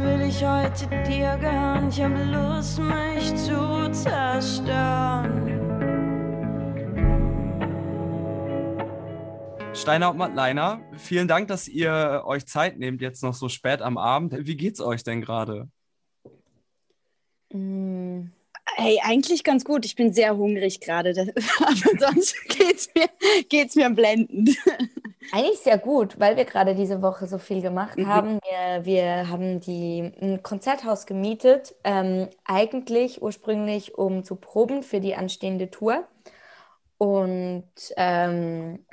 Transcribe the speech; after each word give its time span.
will 0.00 0.28
ich 0.28 0.44
heute 0.44 0.86
dir 1.06 1.36
gehören. 1.36 1.88
Ich 1.88 2.00
hab 2.00 2.12
Lust, 2.12 2.78
mich 2.78 3.34
zu 3.36 3.90
zerstören. 3.92 5.44
Steiner 9.74 10.10
und 10.10 10.16
Madleiner, 10.16 10.80
vielen 10.96 11.28
Dank, 11.28 11.48
dass 11.48 11.68
ihr 11.68 12.22
euch 12.24 12.46
Zeit 12.46 12.78
nehmt, 12.78 13.00
jetzt 13.00 13.22
noch 13.22 13.34
so 13.34 13.48
spät 13.48 13.82
am 13.82 13.98
Abend. 13.98 14.34
Wie 14.46 14.56
geht's 14.56 14.80
euch 14.80 15.02
denn 15.02 15.20
gerade? 15.20 15.68
Mm. 17.52 18.30
Hey, 18.76 18.98
eigentlich 19.02 19.44
ganz 19.44 19.64
gut. 19.64 19.84
Ich 19.84 19.94
bin 19.94 20.12
sehr 20.12 20.36
hungrig 20.36 20.80
gerade. 20.80 21.10
Aber 21.60 21.98
sonst 21.98 22.36
geht's 22.48 22.88
mir, 22.94 23.08
geht's 23.48 23.76
mir 23.76 23.90
blendend. 23.90 24.56
Eigentlich 25.32 25.60
sehr 25.60 25.78
gut, 25.78 26.18
weil 26.20 26.36
wir 26.36 26.44
gerade 26.44 26.74
diese 26.74 27.02
Woche 27.02 27.26
so 27.26 27.38
viel 27.38 27.62
gemacht 27.62 27.98
mhm. 27.98 28.06
haben. 28.06 28.40
Wir, 28.42 28.84
wir 28.84 29.28
haben 29.28 29.60
die, 29.60 30.12
ein 30.20 30.42
Konzerthaus 30.42 31.06
gemietet, 31.06 31.74
ähm, 31.84 32.28
eigentlich 32.44 33.22
ursprünglich, 33.22 33.96
um 33.96 34.24
zu 34.24 34.36
proben 34.36 34.82
für 34.82 35.00
die 35.00 35.14
anstehende 35.14 35.70
Tour. 35.70 36.06
Und 36.98 37.64
ähm, 37.96 38.84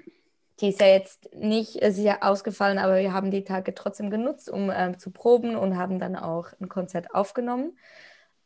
die 0.60 0.70
ist 0.70 0.82
ja 0.82 0.88
jetzt 0.88 1.34
nicht 1.34 1.80
sehr 1.94 2.24
ausgefallen, 2.24 2.78
aber 2.78 3.00
wir 3.00 3.14
haben 3.14 3.32
die 3.32 3.44
Tage 3.44 3.74
trotzdem 3.74 4.10
genutzt, 4.10 4.50
um 4.50 4.70
äh, 4.70 4.98
zu 4.98 5.12
proben 5.12 5.56
und 5.56 5.78
haben 5.78 6.00
dann 6.00 6.16
auch 6.16 6.48
ein 6.60 6.70
Konzert 6.70 7.14
aufgenommen 7.16 7.78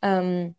ähm, 0.02 0.54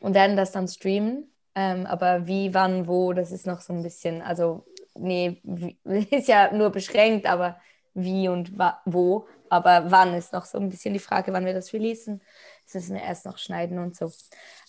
und 0.00 0.14
werden 0.14 0.36
das 0.36 0.52
dann 0.52 0.68
streamen. 0.68 1.32
Ähm, 1.54 1.86
aber 1.86 2.26
wie, 2.26 2.54
wann, 2.54 2.88
wo, 2.88 3.12
das 3.12 3.30
ist 3.30 3.46
noch 3.46 3.60
so 3.60 3.72
ein 3.72 3.82
bisschen, 3.82 4.22
also 4.22 4.64
nee, 4.94 5.40
ist 5.84 6.28
ja 6.28 6.52
nur 6.52 6.70
beschränkt, 6.70 7.26
aber 7.26 7.58
wie 7.94 8.28
und 8.28 8.52
wo. 8.84 9.26
Aber 9.48 9.90
wann 9.90 10.14
ist 10.14 10.32
noch 10.32 10.46
so 10.46 10.58
ein 10.58 10.70
bisschen 10.70 10.94
die 10.94 11.00
Frage, 11.00 11.32
wann 11.32 11.44
wir 11.44 11.52
das 11.52 11.72
releasen. 11.72 12.22
Das 12.64 12.74
müssen 12.74 12.94
wir 12.94 13.02
erst 13.02 13.26
noch 13.26 13.38
schneiden 13.38 13.78
und 13.78 13.96
so. 13.96 14.10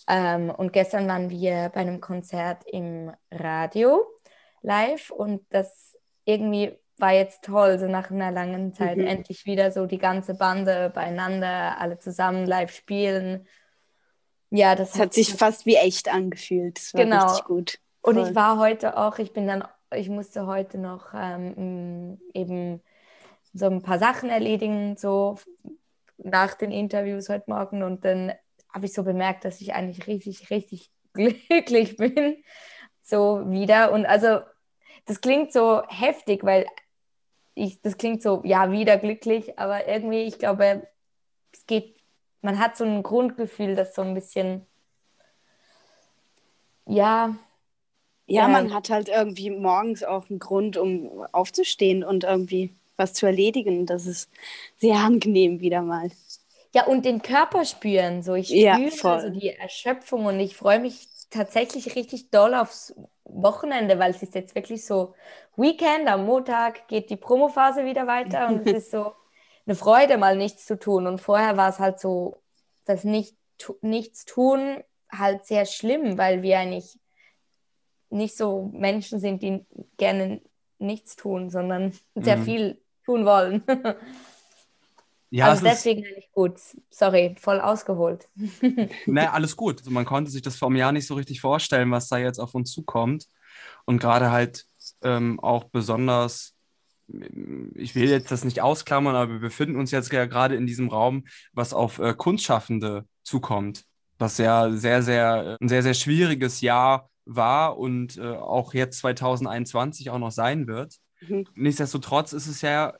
Ähm, 0.08 0.50
und 0.50 0.72
gestern 0.72 1.08
waren 1.08 1.30
wir 1.30 1.70
bei 1.74 1.80
einem 1.80 2.00
Konzert 2.00 2.64
im 2.66 3.10
Radio 3.30 4.04
live 4.60 5.10
und 5.10 5.42
das 5.50 5.96
irgendwie 6.24 6.76
war 6.98 7.12
jetzt 7.12 7.42
toll, 7.44 7.78
so 7.78 7.86
nach 7.86 8.10
einer 8.10 8.30
langen 8.30 8.72
Zeit 8.72 8.98
mhm. 8.98 9.06
endlich 9.06 9.46
wieder 9.46 9.72
so 9.72 9.86
die 9.86 9.98
ganze 9.98 10.34
Bande 10.34 10.90
beieinander, 10.94 11.78
alle 11.78 11.98
zusammen 11.98 12.46
live 12.46 12.72
spielen. 12.72 13.46
Ja, 14.50 14.74
das, 14.74 14.92
das 14.92 15.00
hat, 15.00 15.14
sich 15.14 15.34
fast 15.34 15.66
wie 15.66 15.76
echt 15.76 16.12
angefühlt. 16.12 16.78
Das 16.78 16.94
war 16.94 17.02
genau. 17.02 17.24
richtig 17.24 17.44
gut. 17.44 17.78
Voll. 18.02 18.18
Und 18.18 18.28
ich 18.28 18.34
war 18.34 18.58
heute 18.58 18.96
auch, 18.96 19.18
ich 19.18 19.32
bin 19.32 19.46
dann 19.46 19.64
ich 19.96 20.08
musste 20.08 20.46
heute 20.46 20.78
noch 20.78 21.14
ähm, 21.14 22.18
eben 22.32 22.82
so 23.52 23.66
ein 23.66 23.82
paar 23.82 23.98
Sachen 23.98 24.30
erledigen, 24.30 24.96
so 24.96 25.36
nach 26.18 26.54
den 26.54 26.72
Interviews 26.72 27.28
heute 27.28 27.44
Morgen. 27.48 27.82
Und 27.82 28.04
dann 28.04 28.32
habe 28.72 28.86
ich 28.86 28.92
so 28.92 29.04
bemerkt, 29.04 29.44
dass 29.44 29.60
ich 29.60 29.74
eigentlich 29.74 30.06
richtig, 30.06 30.50
richtig 30.50 30.90
glücklich 31.12 31.96
bin. 31.96 32.42
So 33.02 33.50
wieder. 33.50 33.92
Und 33.92 34.06
also, 34.06 34.40
das 35.06 35.20
klingt 35.20 35.52
so 35.52 35.82
heftig, 35.88 36.44
weil 36.44 36.66
ich, 37.54 37.80
das 37.82 37.96
klingt 37.96 38.22
so, 38.22 38.42
ja, 38.44 38.72
wieder 38.72 38.96
glücklich, 38.98 39.58
aber 39.58 39.86
irgendwie, 39.86 40.22
ich 40.22 40.38
glaube, 40.38 40.88
es 41.52 41.66
geht, 41.66 41.96
man 42.40 42.58
hat 42.58 42.76
so 42.76 42.84
ein 42.84 43.02
Grundgefühl, 43.02 43.76
das 43.76 43.94
so 43.94 44.02
ein 44.02 44.14
bisschen, 44.14 44.66
ja, 46.86 47.36
ja, 48.26 48.48
man 48.48 48.72
hat 48.72 48.90
halt 48.90 49.08
irgendwie 49.08 49.50
morgens 49.50 50.02
auch 50.02 50.30
einen 50.30 50.38
Grund, 50.38 50.76
um 50.76 51.24
aufzustehen 51.32 52.02
und 52.04 52.24
irgendwie 52.24 52.74
was 52.96 53.12
zu 53.12 53.26
erledigen. 53.26 53.86
Das 53.86 54.06
ist 54.06 54.30
sehr 54.78 54.96
angenehm 54.96 55.60
wieder 55.60 55.82
mal. 55.82 56.10
Ja, 56.74 56.86
und 56.86 57.04
den 57.04 57.22
Körper 57.22 57.64
spüren. 57.64 58.22
So, 58.22 58.34
ich 58.34 58.48
spüre 58.48 58.62
ja, 58.62 59.20
so 59.20 59.30
die 59.30 59.50
Erschöpfung 59.50 60.26
und 60.26 60.40
ich 60.40 60.56
freue 60.56 60.80
mich 60.80 61.06
tatsächlich 61.30 61.94
richtig 61.96 62.30
doll 62.30 62.54
aufs 62.54 62.94
Wochenende, 63.24 63.98
weil 63.98 64.10
es 64.10 64.22
ist 64.22 64.34
jetzt 64.34 64.54
wirklich 64.54 64.84
so 64.84 65.14
Weekend, 65.56 66.08
am 66.08 66.26
Montag 66.26 66.88
geht 66.88 67.10
die 67.10 67.16
Promophase 67.16 67.84
wieder 67.84 68.06
weiter 68.06 68.48
und 68.48 68.66
es 68.66 68.72
ist 68.72 68.90
so 68.90 69.12
eine 69.66 69.76
Freude, 69.76 70.18
mal 70.18 70.36
nichts 70.36 70.66
zu 70.66 70.78
tun. 70.78 71.06
Und 71.06 71.20
vorher 71.20 71.56
war 71.56 71.68
es 71.70 71.78
halt 71.78 72.00
so, 72.00 72.36
das 72.84 73.04
nicht, 73.04 73.36
Nichts 73.82 74.24
tun 74.24 74.82
halt 75.10 75.46
sehr 75.46 75.64
schlimm, 75.64 76.18
weil 76.18 76.42
wir 76.42 76.58
eigentlich 76.58 76.98
nicht 78.10 78.36
so 78.36 78.70
Menschen 78.72 79.18
sind, 79.18 79.42
die 79.42 79.64
gerne 79.96 80.40
nichts 80.78 81.16
tun, 81.16 81.50
sondern 81.50 81.92
sehr 82.14 82.36
mhm. 82.38 82.44
viel 82.44 82.80
tun 83.04 83.24
wollen. 83.24 83.62
Ja, 85.30 85.46
also 85.46 85.64
deswegen 85.64 86.04
ist... 86.04 86.14
nicht 86.14 86.32
gut. 86.32 86.60
Sorry, 86.90 87.34
voll 87.40 87.60
ausgeholt. 87.60 88.28
naja, 89.06 89.32
alles 89.32 89.56
gut. 89.56 89.80
Also 89.80 89.90
man 89.90 90.04
konnte 90.04 90.30
sich 90.30 90.42
das 90.42 90.54
vor 90.54 90.68
einem 90.68 90.76
Jahr 90.76 90.92
nicht 90.92 91.08
so 91.08 91.14
richtig 91.14 91.40
vorstellen, 91.40 91.90
was 91.90 92.06
da 92.06 92.18
jetzt 92.18 92.38
auf 92.38 92.54
uns 92.54 92.70
zukommt. 92.70 93.26
Und 93.84 93.98
gerade 93.98 94.30
halt 94.30 94.64
ähm, 95.02 95.40
auch 95.40 95.64
besonders, 95.64 96.54
ich 97.74 97.96
will 97.96 98.08
jetzt 98.10 98.30
das 98.30 98.44
nicht 98.44 98.60
ausklammern, 98.60 99.16
aber 99.16 99.32
wir 99.32 99.40
befinden 99.40 99.74
uns 99.74 99.90
jetzt 99.90 100.12
ja 100.12 100.26
gerade 100.26 100.54
in 100.54 100.68
diesem 100.68 100.88
Raum, 100.88 101.24
was 101.52 101.74
auf 101.74 101.98
äh, 101.98 102.14
Kunstschaffende 102.14 103.04
zukommt. 103.24 103.86
Was 104.18 104.38
ja 104.38 104.70
sehr, 104.70 105.02
sehr, 105.02 105.58
ein 105.60 105.68
sehr, 105.68 105.82
sehr 105.82 105.94
schwieriges 105.94 106.60
Jahr 106.60 107.10
war 107.24 107.78
und 107.78 108.16
äh, 108.16 108.36
auch 108.36 108.74
jetzt 108.74 108.98
2021 108.98 110.10
auch 110.10 110.18
noch 110.18 110.30
sein 110.30 110.66
wird. 110.66 110.96
Mhm. 111.20 111.46
Nichtsdestotrotz 111.54 112.32
ist 112.32 112.46
es 112.46 112.60
ja 112.60 112.94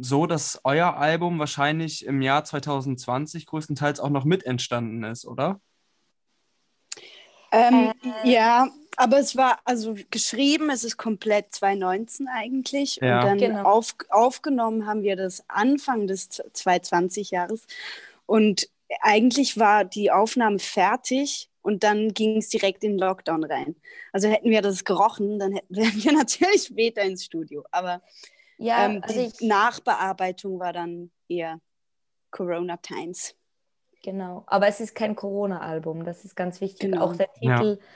so, 0.00 0.26
dass 0.26 0.60
euer 0.64 0.96
Album 0.96 1.38
wahrscheinlich 1.38 2.04
im 2.04 2.20
Jahr 2.20 2.44
2020 2.44 3.46
größtenteils 3.46 4.00
auch 4.00 4.10
noch 4.10 4.24
mit 4.24 4.44
entstanden 4.44 5.04
ist, 5.04 5.26
oder? 5.26 5.60
Ähm, 7.52 7.92
äh. 8.24 8.30
Ja, 8.30 8.68
aber 8.96 9.18
es 9.18 9.36
war 9.36 9.60
also 9.64 9.94
geschrieben, 10.10 10.70
es 10.70 10.84
ist 10.84 10.96
komplett 10.96 11.54
2019 11.54 12.28
eigentlich. 12.28 12.98
Ja. 13.00 13.20
Und 13.20 13.26
dann 13.26 13.38
genau. 13.38 13.62
auf, 13.62 13.94
aufgenommen 14.10 14.86
haben 14.86 15.02
wir 15.02 15.16
das 15.16 15.44
Anfang 15.48 16.06
des 16.06 16.28
2020 16.28 17.30
Jahres. 17.30 17.66
Und 18.26 18.68
eigentlich 19.00 19.58
war 19.58 19.84
die 19.84 20.10
Aufnahme 20.10 20.58
fertig 20.58 21.50
und 21.62 21.84
dann 21.84 22.14
ging 22.14 22.38
es 22.38 22.48
direkt 22.48 22.84
in 22.84 22.92
den 22.92 22.98
Lockdown 22.98 23.44
rein. 23.44 23.76
Also 24.12 24.28
hätten 24.28 24.50
wir 24.50 24.62
das 24.62 24.84
gerochen, 24.84 25.38
dann 25.38 25.52
hätten, 25.52 25.74
wären 25.76 26.04
wir 26.04 26.12
natürlich 26.12 26.64
später 26.64 27.02
ins 27.02 27.24
Studio. 27.24 27.64
Aber 27.70 28.02
ja, 28.56 28.86
ähm, 28.86 29.00
also 29.02 29.20
die 29.20 29.26
ich, 29.26 29.40
Nachbearbeitung 29.46 30.58
war 30.58 30.72
dann 30.72 31.10
eher 31.28 31.60
Corona 32.30 32.76
Times. 32.78 33.34
Genau, 34.02 34.44
aber 34.46 34.68
es 34.68 34.80
ist 34.80 34.94
kein 34.94 35.16
Corona-Album, 35.16 36.04
das 36.04 36.24
ist 36.24 36.36
ganz 36.36 36.60
wichtig. 36.60 36.92
Genau. 36.92 37.04
Auch 37.04 37.16
der 37.16 37.32
Titel, 37.32 37.78
ja. 37.80 37.86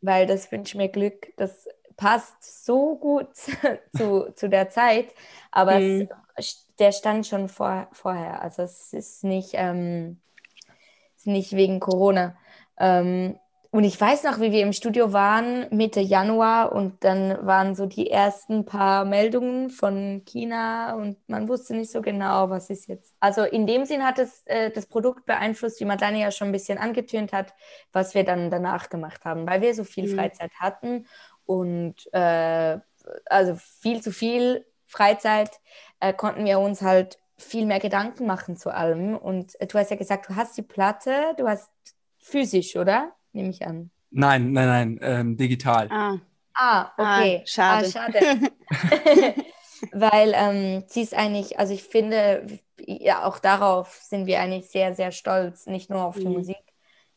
weil 0.00 0.26
das 0.26 0.50
wünscht 0.50 0.74
mir 0.74 0.88
Glück, 0.88 1.32
das 1.36 1.68
passt 1.96 2.64
so 2.64 2.96
gut 2.96 3.28
zu, 3.96 4.32
zu 4.34 4.48
der 4.48 4.70
Zeit, 4.70 5.14
aber 5.50 5.78
mhm. 5.78 6.08
es, 6.34 6.66
der 6.78 6.92
stand 6.92 7.26
schon 7.26 7.48
vor, 7.48 7.88
vorher. 7.92 8.40
Also 8.40 8.62
es 8.62 8.94
ist 8.94 9.22
nicht, 9.22 9.50
ähm, 9.52 10.18
nicht 11.26 11.52
wegen 11.52 11.80
Corona. 11.80 12.36
Ähm, 12.78 13.38
und 13.72 13.84
ich 13.84 14.00
weiß 14.00 14.24
noch, 14.24 14.40
wie 14.40 14.50
wir 14.50 14.62
im 14.62 14.72
Studio 14.72 15.12
waren 15.12 15.66
Mitte 15.70 16.00
Januar 16.00 16.72
und 16.72 17.04
dann 17.04 17.46
waren 17.46 17.76
so 17.76 17.86
die 17.86 18.10
ersten 18.10 18.64
paar 18.64 19.04
Meldungen 19.04 19.70
von 19.70 20.22
China 20.24 20.94
und 20.94 21.16
man 21.28 21.46
wusste 21.48 21.76
nicht 21.76 21.92
so 21.92 22.02
genau, 22.02 22.50
was 22.50 22.68
ist 22.68 22.88
jetzt. 22.88 23.14
Also 23.20 23.44
in 23.44 23.68
dem 23.68 23.84
Sinn 23.84 24.04
hat 24.04 24.18
es 24.18 24.42
äh, 24.46 24.72
das 24.72 24.86
Produkt 24.86 25.24
beeinflusst, 25.24 25.78
wie 25.78 25.84
Madeleine 25.84 26.20
ja 26.20 26.32
schon 26.32 26.48
ein 26.48 26.52
bisschen 26.52 26.78
angetönt 26.78 27.32
hat, 27.32 27.54
was 27.92 28.14
wir 28.14 28.24
dann 28.24 28.50
danach 28.50 28.88
gemacht 28.88 29.24
haben, 29.24 29.46
weil 29.46 29.60
wir 29.60 29.72
so 29.72 29.84
viel 29.84 30.10
mhm. 30.10 30.16
Freizeit 30.16 30.50
hatten 30.58 31.06
und 31.46 31.94
äh, 32.12 32.78
also 33.26 33.54
viel 33.54 34.02
zu 34.02 34.10
viel 34.10 34.66
Freizeit 34.88 35.60
äh, 36.00 36.12
konnten 36.12 36.44
wir 36.44 36.58
uns 36.58 36.82
halt 36.82 37.18
viel 37.40 37.66
mehr 37.66 37.80
Gedanken 37.80 38.26
machen 38.26 38.56
zu 38.56 38.72
allem. 38.72 39.16
Und 39.16 39.56
du 39.60 39.78
hast 39.78 39.90
ja 39.90 39.96
gesagt, 39.96 40.28
du 40.28 40.36
hast 40.36 40.56
die 40.56 40.62
Platte, 40.62 41.34
du 41.36 41.48
hast 41.48 41.70
Physisch, 42.18 42.76
oder? 42.76 43.12
Nehme 43.32 43.50
ich 43.50 43.66
an. 43.66 43.90
Nein, 44.10 44.52
nein, 44.52 44.66
nein, 44.66 45.00
ähm, 45.02 45.36
digital. 45.36 45.88
Ah, 45.90 46.18
ah 46.54 46.92
okay. 46.98 47.40
Ah, 47.42 47.46
schade. 47.46 47.86
Ah, 47.86 47.90
schade. 47.90 49.34
Weil 49.92 50.32
ähm, 50.34 50.84
sie 50.86 51.02
ist 51.02 51.14
eigentlich, 51.14 51.58
also 51.58 51.72
ich 51.72 51.82
finde, 51.82 52.46
ja, 52.78 53.24
auch 53.24 53.38
darauf 53.38 53.94
sind 54.02 54.26
wir 54.26 54.40
eigentlich 54.40 54.68
sehr, 54.68 54.94
sehr 54.94 55.10
stolz, 55.10 55.66
nicht 55.66 55.88
nur 55.88 56.04
auf 56.04 56.16
die 56.18 56.26
mhm. 56.26 56.34
Musik, 56.34 56.62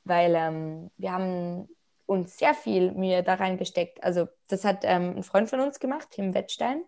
weil 0.06 0.34
ähm, 0.36 0.90
wir 0.98 1.12
haben 1.12 1.68
uns 2.06 2.38
sehr 2.38 2.54
viel 2.54 2.92
Mühe 2.92 3.22
da 3.22 3.34
reingesteckt. 3.34 4.02
Also 4.04 4.28
das 4.48 4.64
hat 4.64 4.84
ähm, 4.84 5.18
ein 5.18 5.24
Freund 5.24 5.50
von 5.50 5.60
uns 5.60 5.80
gemacht, 5.80 6.10
Tim 6.12 6.34
Wettstein, 6.34 6.84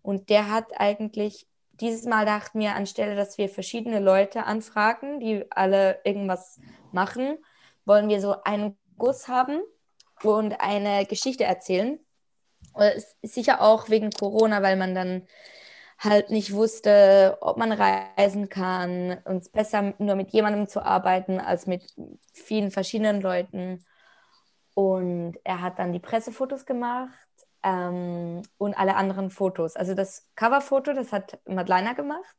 und 0.00 0.30
der 0.30 0.50
hat 0.50 0.66
eigentlich 0.78 1.46
dieses 1.80 2.04
Mal 2.04 2.26
dachten 2.26 2.60
wir, 2.60 2.74
anstelle, 2.74 3.14
dass 3.14 3.38
wir 3.38 3.48
verschiedene 3.48 4.00
Leute 4.00 4.44
anfragen, 4.44 5.20
die 5.20 5.44
alle 5.50 6.00
irgendwas 6.04 6.60
machen, 6.92 7.38
wollen 7.84 8.08
wir 8.08 8.20
so 8.20 8.42
einen 8.42 8.76
Guss 8.96 9.28
haben 9.28 9.60
und 10.22 10.60
eine 10.60 11.06
Geschichte 11.06 11.44
erzählen. 11.44 11.98
Sicher 13.22 13.62
auch 13.62 13.88
wegen 13.88 14.10
Corona, 14.10 14.62
weil 14.62 14.76
man 14.76 14.94
dann 14.94 15.26
halt 15.98 16.30
nicht 16.30 16.52
wusste, 16.52 17.38
ob 17.40 17.56
man 17.56 17.72
reisen 17.72 18.48
kann 18.48 19.18
und 19.24 19.38
es 19.38 19.48
besser 19.48 19.94
nur 19.98 20.14
mit 20.14 20.30
jemandem 20.30 20.68
zu 20.68 20.84
arbeiten 20.84 21.40
als 21.40 21.66
mit 21.66 21.92
vielen 22.32 22.70
verschiedenen 22.70 23.20
Leuten. 23.20 23.84
Und 24.74 25.38
er 25.44 25.60
hat 25.60 25.78
dann 25.78 25.92
die 25.92 25.98
Pressefotos 25.98 26.66
gemacht 26.66 27.27
ähm, 27.62 28.42
und 28.58 28.74
alle 28.74 28.96
anderen 28.96 29.30
Fotos. 29.30 29.76
Also 29.76 29.94
das 29.94 30.28
Coverfoto, 30.36 30.92
das 30.92 31.12
hat 31.12 31.38
Madeleine 31.46 31.94
gemacht. 31.94 32.36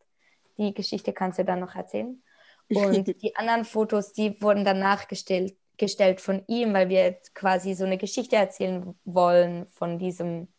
Die 0.57 0.73
Geschichte 0.73 1.13
kannst 1.13 1.39
du 1.39 1.45
dann 1.45 1.59
noch 1.59 1.75
erzählen. 1.75 2.21
Und 2.69 3.07
die 3.21 3.35
anderen 3.35 3.65
Fotos, 3.65 4.13
die 4.13 4.41
wurden 4.41 4.65
dann 4.65 4.79
nachgestellt 4.79 5.55
gestellt 5.79 6.21
von 6.21 6.43
ihm, 6.47 6.73
weil 6.73 6.89
wir 6.89 7.17
quasi 7.33 7.73
so 7.73 7.85
eine 7.85 7.97
Geschichte 7.97 8.35
erzählen 8.35 8.93
wollen 9.05 9.65
von 9.67 9.97
diesem 9.97 10.49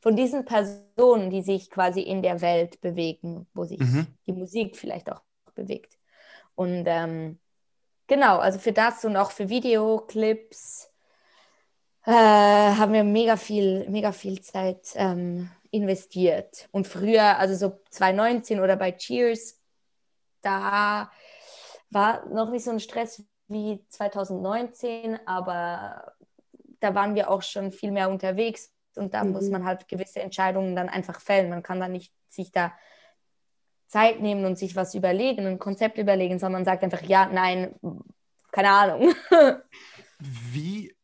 von 0.00 0.16
diesen 0.16 0.44
Personen, 0.44 1.30
die 1.30 1.42
sich 1.42 1.70
quasi 1.70 2.00
in 2.00 2.22
der 2.22 2.40
Welt 2.40 2.80
bewegen, 2.80 3.46
wo 3.54 3.64
sich 3.64 3.78
mhm. 3.78 4.08
die 4.26 4.32
Musik 4.32 4.76
vielleicht 4.76 5.10
auch 5.10 5.22
bewegt. 5.54 5.96
Und 6.56 6.84
ähm, 6.86 7.38
genau, 8.08 8.38
also 8.38 8.58
für 8.58 8.72
das 8.72 9.04
und 9.04 9.16
auch 9.16 9.30
für 9.30 9.48
Videoclips 9.48 10.91
äh, 12.04 12.10
haben 12.12 12.92
wir 12.92 13.04
mega 13.04 13.36
viel, 13.36 13.88
mega 13.88 14.12
viel 14.12 14.40
Zeit 14.40 14.92
ähm, 14.94 15.50
investiert. 15.70 16.68
Und 16.72 16.86
früher, 16.86 17.38
also 17.38 17.54
so 17.54 17.80
2019 17.90 18.60
oder 18.60 18.76
bei 18.76 18.92
Cheers, 18.92 19.60
da 20.42 21.10
war 21.90 22.26
noch 22.26 22.50
nicht 22.50 22.64
so 22.64 22.70
ein 22.70 22.80
Stress 22.80 23.24
wie 23.48 23.84
2019, 23.88 25.18
aber 25.26 26.14
da 26.80 26.94
waren 26.94 27.14
wir 27.14 27.30
auch 27.30 27.42
schon 27.42 27.70
viel 27.70 27.92
mehr 27.92 28.10
unterwegs 28.10 28.72
und 28.96 29.14
da 29.14 29.22
mhm. 29.24 29.32
muss 29.32 29.48
man 29.48 29.64
halt 29.64 29.88
gewisse 29.88 30.20
Entscheidungen 30.20 30.74
dann 30.74 30.88
einfach 30.88 31.20
fällen. 31.20 31.50
Man 31.50 31.62
kann 31.62 31.80
da 31.80 31.88
nicht 31.88 32.12
sich 32.28 32.50
da 32.50 32.72
Zeit 33.86 34.20
nehmen 34.20 34.44
und 34.46 34.58
sich 34.58 34.74
was 34.74 34.94
überlegen, 34.94 35.46
ein 35.46 35.58
Konzept 35.58 35.98
überlegen, 35.98 36.38
sondern 36.38 36.62
man 36.62 36.64
sagt 36.64 36.82
einfach 36.82 37.02
ja, 37.02 37.26
nein, 37.26 37.74
keine 38.50 38.70
Ahnung. 38.70 39.14
Wie 40.18 40.94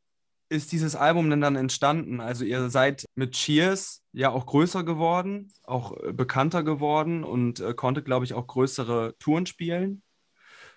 ist 0.49 0.73
dieses 0.73 0.97
Album 0.97 1.29
denn 1.31 1.41
dann 1.41 1.57
entstanden? 1.57 2.21
Also 2.21 2.45
ihr 2.45 2.71
seid 2.71 3.05
mit 3.15 3.33
Cheers 3.33 4.03
ja 4.13 4.31
auch 4.31 4.47
größer 4.47 4.85
geworden, 4.85 5.53
auch 5.65 5.97
äh, 6.03 6.13
bekannter 6.13 6.63
geworden 6.63 7.25
und 7.25 7.61
äh, 7.61 7.75
konntet, 7.75 8.05
glaube 8.05 8.25
ich, 8.25 8.35
auch 8.35 8.47
größere 8.47 9.15
Touren 9.19 9.47
spielen. 9.47 10.03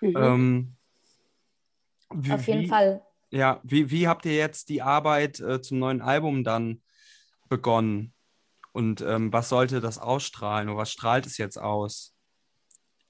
Mhm. 0.00 0.16
Ähm, 0.16 0.76
wie, 2.14 2.32
Auf 2.32 2.46
jeden 2.46 2.62
wie, 2.62 2.68
Fall. 2.68 3.02
Ja, 3.30 3.60
wie, 3.62 3.90
wie 3.90 4.08
habt 4.08 4.26
ihr 4.26 4.36
jetzt 4.36 4.68
die 4.68 4.82
Arbeit 4.82 5.40
äh, 5.40 5.62
zum 5.62 5.78
neuen 5.78 6.02
Album 6.02 6.44
dann 6.44 6.82
begonnen? 7.48 8.12
Und 8.72 9.00
ähm, 9.00 9.32
was 9.32 9.48
sollte 9.48 9.80
das 9.80 9.98
ausstrahlen 9.98 10.68
oder 10.68 10.78
was 10.78 10.90
strahlt 10.90 11.26
es 11.26 11.38
jetzt 11.38 11.58
aus? 11.58 12.11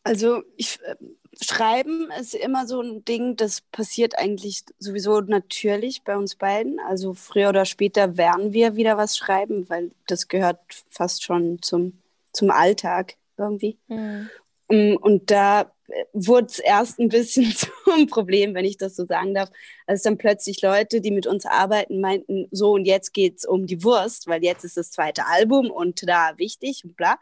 Also 0.04 0.42
ich, 0.56 0.80
äh, 0.82 0.96
Schreiben 1.40 2.10
ist 2.18 2.34
immer 2.34 2.66
so 2.66 2.80
ein 2.82 3.04
Ding, 3.04 3.36
das 3.36 3.62
passiert 3.62 4.18
eigentlich 4.18 4.64
sowieso 4.78 5.20
natürlich 5.20 6.02
bei 6.02 6.16
uns 6.16 6.34
beiden. 6.36 6.78
Also 6.80 7.14
früher 7.14 7.48
oder 7.48 7.64
später 7.64 8.16
werden 8.16 8.52
wir 8.52 8.76
wieder 8.76 8.96
was 8.98 9.16
schreiben, 9.16 9.68
weil 9.70 9.92
das 10.06 10.28
gehört 10.28 10.58
fast 10.90 11.24
schon 11.24 11.62
zum, 11.62 11.98
zum 12.32 12.50
Alltag 12.50 13.14
irgendwie. 13.38 13.78
Mhm. 13.88 14.28
Und 14.68 15.30
da 15.30 15.72
wurde 16.12 16.46
es 16.46 16.58
erst 16.58 16.98
ein 16.98 17.08
bisschen 17.08 17.52
zum 17.84 18.06
Problem, 18.08 18.54
wenn 18.54 18.64
ich 18.64 18.76
das 18.76 18.96
so 18.96 19.06
sagen 19.06 19.34
darf, 19.34 19.50
als 19.86 20.02
dann 20.02 20.18
plötzlich 20.18 20.62
Leute, 20.62 21.00
die 21.00 21.10
mit 21.10 21.26
uns 21.26 21.46
arbeiten, 21.46 22.00
meinten, 22.00 22.48
so 22.50 22.72
und 22.72 22.84
jetzt 22.84 23.12
geht 23.12 23.38
es 23.38 23.44
um 23.44 23.66
die 23.66 23.82
Wurst, 23.84 24.26
weil 24.26 24.42
jetzt 24.42 24.64
ist 24.64 24.76
das 24.76 24.90
zweite 24.90 25.26
Album 25.26 25.70
und 25.70 26.06
da 26.08 26.32
wichtig 26.36 26.84
und 26.84 26.96
bla. 26.96 27.18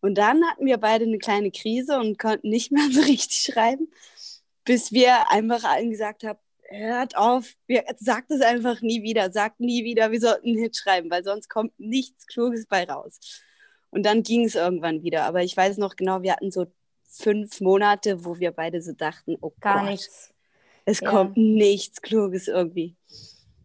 Und 0.00 0.16
dann 0.16 0.44
hatten 0.44 0.66
wir 0.66 0.78
beide 0.78 1.04
eine 1.04 1.18
kleine 1.18 1.50
Krise 1.50 1.98
und 1.98 2.18
konnten 2.18 2.48
nicht 2.48 2.72
mehr 2.72 2.88
so 2.90 3.00
richtig 3.06 3.52
schreiben, 3.52 3.90
bis 4.64 4.92
wir 4.92 5.30
einfach 5.30 5.64
allen 5.64 5.90
gesagt 5.90 6.24
haben, 6.24 6.38
hört 6.70 7.16
auf, 7.16 7.54
wir, 7.66 7.84
sagt 7.98 8.30
es 8.30 8.40
einfach 8.40 8.80
nie 8.80 9.02
wieder, 9.02 9.30
sagt 9.30 9.60
nie 9.60 9.84
wieder, 9.84 10.12
wir 10.12 10.20
sollten 10.20 10.48
einen 10.48 10.58
Hit 10.58 10.76
schreiben, 10.76 11.10
weil 11.10 11.24
sonst 11.24 11.48
kommt 11.48 11.72
nichts 11.78 12.26
Kluges 12.26 12.66
bei 12.66 12.84
raus. 12.84 13.18
Und 13.90 14.04
dann 14.04 14.22
ging 14.22 14.44
es 14.44 14.54
irgendwann 14.54 15.02
wieder. 15.02 15.24
Aber 15.24 15.42
ich 15.42 15.56
weiß 15.56 15.78
noch 15.78 15.96
genau, 15.96 16.22
wir 16.22 16.32
hatten 16.32 16.52
so 16.52 16.66
fünf 17.02 17.60
Monate, 17.60 18.24
wo 18.24 18.38
wir 18.38 18.52
beide 18.52 18.80
so 18.80 18.92
dachten, 18.92 19.36
oh 19.40 19.52
Gar 19.60 19.80
Gott, 19.80 19.90
nichts. 19.90 20.32
es 20.84 21.00
ja. 21.00 21.10
kommt 21.10 21.36
nichts 21.36 22.00
Kluges 22.00 22.46
irgendwie. 22.46 22.96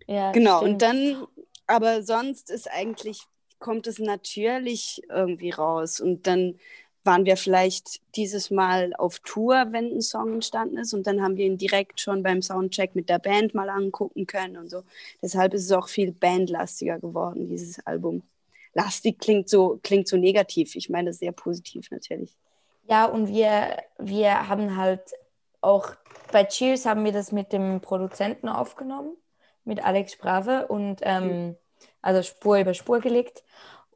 Ja, 0.08 0.32
genau, 0.32 0.60
stimmt. 0.60 0.74
und 0.74 0.82
dann, 0.82 1.28
aber 1.68 2.04
sonst 2.04 2.50
ist 2.50 2.70
eigentlich, 2.70 3.22
kommt 3.66 3.88
es 3.88 3.98
natürlich 3.98 5.02
irgendwie 5.10 5.50
raus. 5.50 6.00
Und 6.00 6.28
dann 6.28 6.60
waren 7.04 7.26
wir 7.26 7.36
vielleicht 7.36 8.00
dieses 8.16 8.52
Mal 8.52 8.94
auf 8.96 9.18
Tour, 9.22 9.66
wenn 9.72 9.92
ein 9.92 10.04
Song 10.04 10.34
entstanden 10.34 10.78
ist. 10.78 10.94
Und 10.94 11.08
dann 11.08 11.24
haben 11.24 11.36
wir 11.36 11.48
ihn 11.48 11.58
direkt 11.58 12.00
schon 12.00 12.22
beim 12.22 12.44
Soundcheck 12.44 12.94
mit 12.94 13.10
der 13.10 13.18
Band 13.18 13.56
mal 13.56 13.72
angucken 13.72 14.28
können 14.28 14.58
und 14.58 14.70
so. 14.70 14.84
Deshalb 15.20 15.56
ist 15.56 15.64
es 15.64 15.72
auch 15.72 15.88
viel 15.88 16.12
bandlastiger 16.12 17.00
geworden, 17.00 17.48
dieses 17.48 17.84
Album. 17.88 18.22
Lastig 18.76 19.18
klingt 19.18 19.50
so, 19.50 19.80
klingt 19.82 20.08
so 20.08 20.16
negativ. 20.16 20.76
Ich 20.76 20.92
meine, 20.92 21.12
sehr 21.12 21.32
positiv 21.32 21.90
natürlich. 21.90 22.38
Ja, 22.88 23.06
und 23.06 23.30
wir, 23.30 23.78
wir 23.98 24.48
haben 24.48 24.78
halt 24.78 25.02
auch 25.62 25.96
bei 26.32 26.44
Cheers 26.44 26.86
haben 26.86 27.04
wir 27.04 27.14
das 27.14 27.32
mit 27.32 27.52
dem 27.52 27.82
Produzenten 27.82 28.48
aufgenommen, 28.48 29.18
mit 29.64 29.84
Alex 29.84 30.12
Sprave 30.12 30.68
und 30.68 31.00
ähm, 31.02 31.56
also 32.06 32.22
Spur 32.24 32.60
über 32.60 32.74
Spur 32.74 33.00
gelegt 33.00 33.44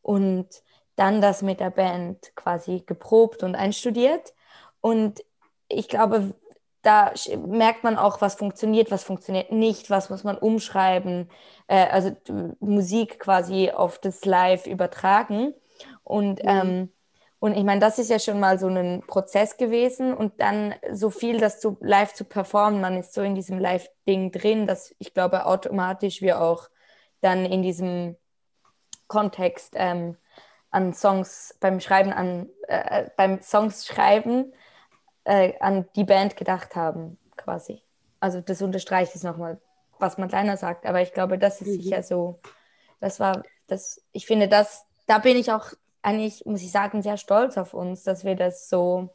und 0.01 0.47
dann 0.95 1.21
das 1.21 1.41
mit 1.41 1.59
der 1.59 1.69
Band 1.69 2.35
quasi 2.35 2.83
geprobt 2.85 3.43
und 3.43 3.55
einstudiert. 3.55 4.33
Und 4.81 5.23
ich 5.67 5.87
glaube, 5.87 6.33
da 6.81 7.13
merkt 7.45 7.83
man 7.83 7.97
auch, 7.97 8.21
was 8.21 8.35
funktioniert, 8.35 8.91
was 8.91 9.03
funktioniert 9.03 9.51
nicht, 9.51 9.89
was 9.89 10.09
muss 10.09 10.23
man 10.23 10.37
umschreiben, 10.37 11.29
äh, 11.67 11.87
also 11.87 12.15
Musik 12.59 13.19
quasi 13.19 13.71
auf 13.71 13.99
das 13.99 14.25
Live 14.25 14.65
übertragen. 14.65 15.53
Und 16.03 16.43
mhm. 16.43 16.49
ähm, 16.49 16.89
und 17.41 17.55
ich 17.55 17.63
meine, 17.63 17.79
das 17.79 17.99
ist 17.99 18.09
ja 18.09 18.19
schon 18.19 18.39
mal 18.41 18.59
so 18.59 18.67
ein 18.67 19.01
Prozess 19.07 19.55
gewesen 19.55 20.13
und 20.13 20.41
dann 20.41 20.75
so 20.91 21.09
viel, 21.09 21.39
das 21.39 21.61
zu 21.61 21.77
live 21.79 22.13
zu 22.13 22.25
performen, 22.25 22.81
man 22.81 22.97
ist 22.97 23.13
so 23.13 23.21
in 23.21 23.33
diesem 23.33 23.59
Live-Ding 23.59 24.33
drin, 24.33 24.67
dass 24.67 24.93
ich 24.99 25.13
glaube 25.13 25.45
automatisch 25.45 26.21
wir 26.21 26.41
auch 26.41 26.67
dann 27.21 27.45
in 27.45 27.61
diesem 27.61 28.15
Kontext 29.07 29.73
ähm, 29.75 30.17
an 30.71 30.93
Songs 30.93 31.57
beim 31.59 31.79
Schreiben 31.79 32.13
an 32.13 32.49
äh, 32.67 33.09
beim 33.17 33.41
Songs 33.41 33.87
schreiben 33.87 34.53
äh, 35.23 35.53
an 35.59 35.87
die 35.95 36.03
Band 36.03 36.37
gedacht 36.37 36.75
haben, 36.75 37.17
quasi. 37.35 37.81
Also 38.19 38.41
das 38.41 38.61
unterstreicht 38.61 39.15
es 39.15 39.23
nochmal, 39.23 39.59
was 39.97 40.17
man 40.17 40.29
kleiner 40.29 40.57
sagt, 40.57 40.85
aber 40.85 41.01
ich 41.01 41.13
glaube, 41.13 41.37
das 41.37 41.61
ist 41.61 41.67
mhm. 41.67 41.81
sicher 41.81 42.03
so. 42.03 42.39
Das 42.99 43.19
war 43.19 43.43
das. 43.67 44.01
Ich 44.11 44.25
finde, 44.25 44.47
das 44.47 44.85
da 45.09 45.17
bin 45.17 45.37
ich 45.37 45.51
auch 45.51 45.73
eigentlich, 46.03 46.45
muss 46.45 46.61
ich 46.61 46.71
sagen, 46.71 47.01
sehr 47.01 47.17
stolz 47.17 47.57
auf 47.57 47.73
uns, 47.73 48.03
dass 48.03 48.23
wir 48.23 48.35
das 48.35 48.69
so, 48.69 49.09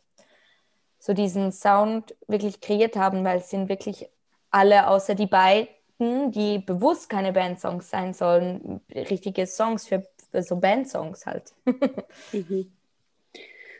so 0.98 1.12
diesen 1.12 1.52
Sound 1.52 2.16
wirklich 2.26 2.60
kreiert 2.60 2.96
haben, 2.96 3.24
weil 3.24 3.38
es 3.38 3.48
sind 3.48 3.68
wirklich 3.68 4.08
alle 4.50 4.88
außer 4.88 5.14
die 5.14 5.28
beiden, 5.28 5.68
die 5.98 6.58
bewusst 6.58 7.08
keine 7.08 7.32
Bandsongs 7.32 7.88
sein 7.88 8.14
sollen, 8.14 8.80
richtige 8.94 9.46
Songs 9.46 9.86
für, 9.86 10.06
für 10.30 10.42
so 10.42 10.56
Bandsongs 10.56 11.26
halt. 11.26 11.52
mhm. 12.32 12.72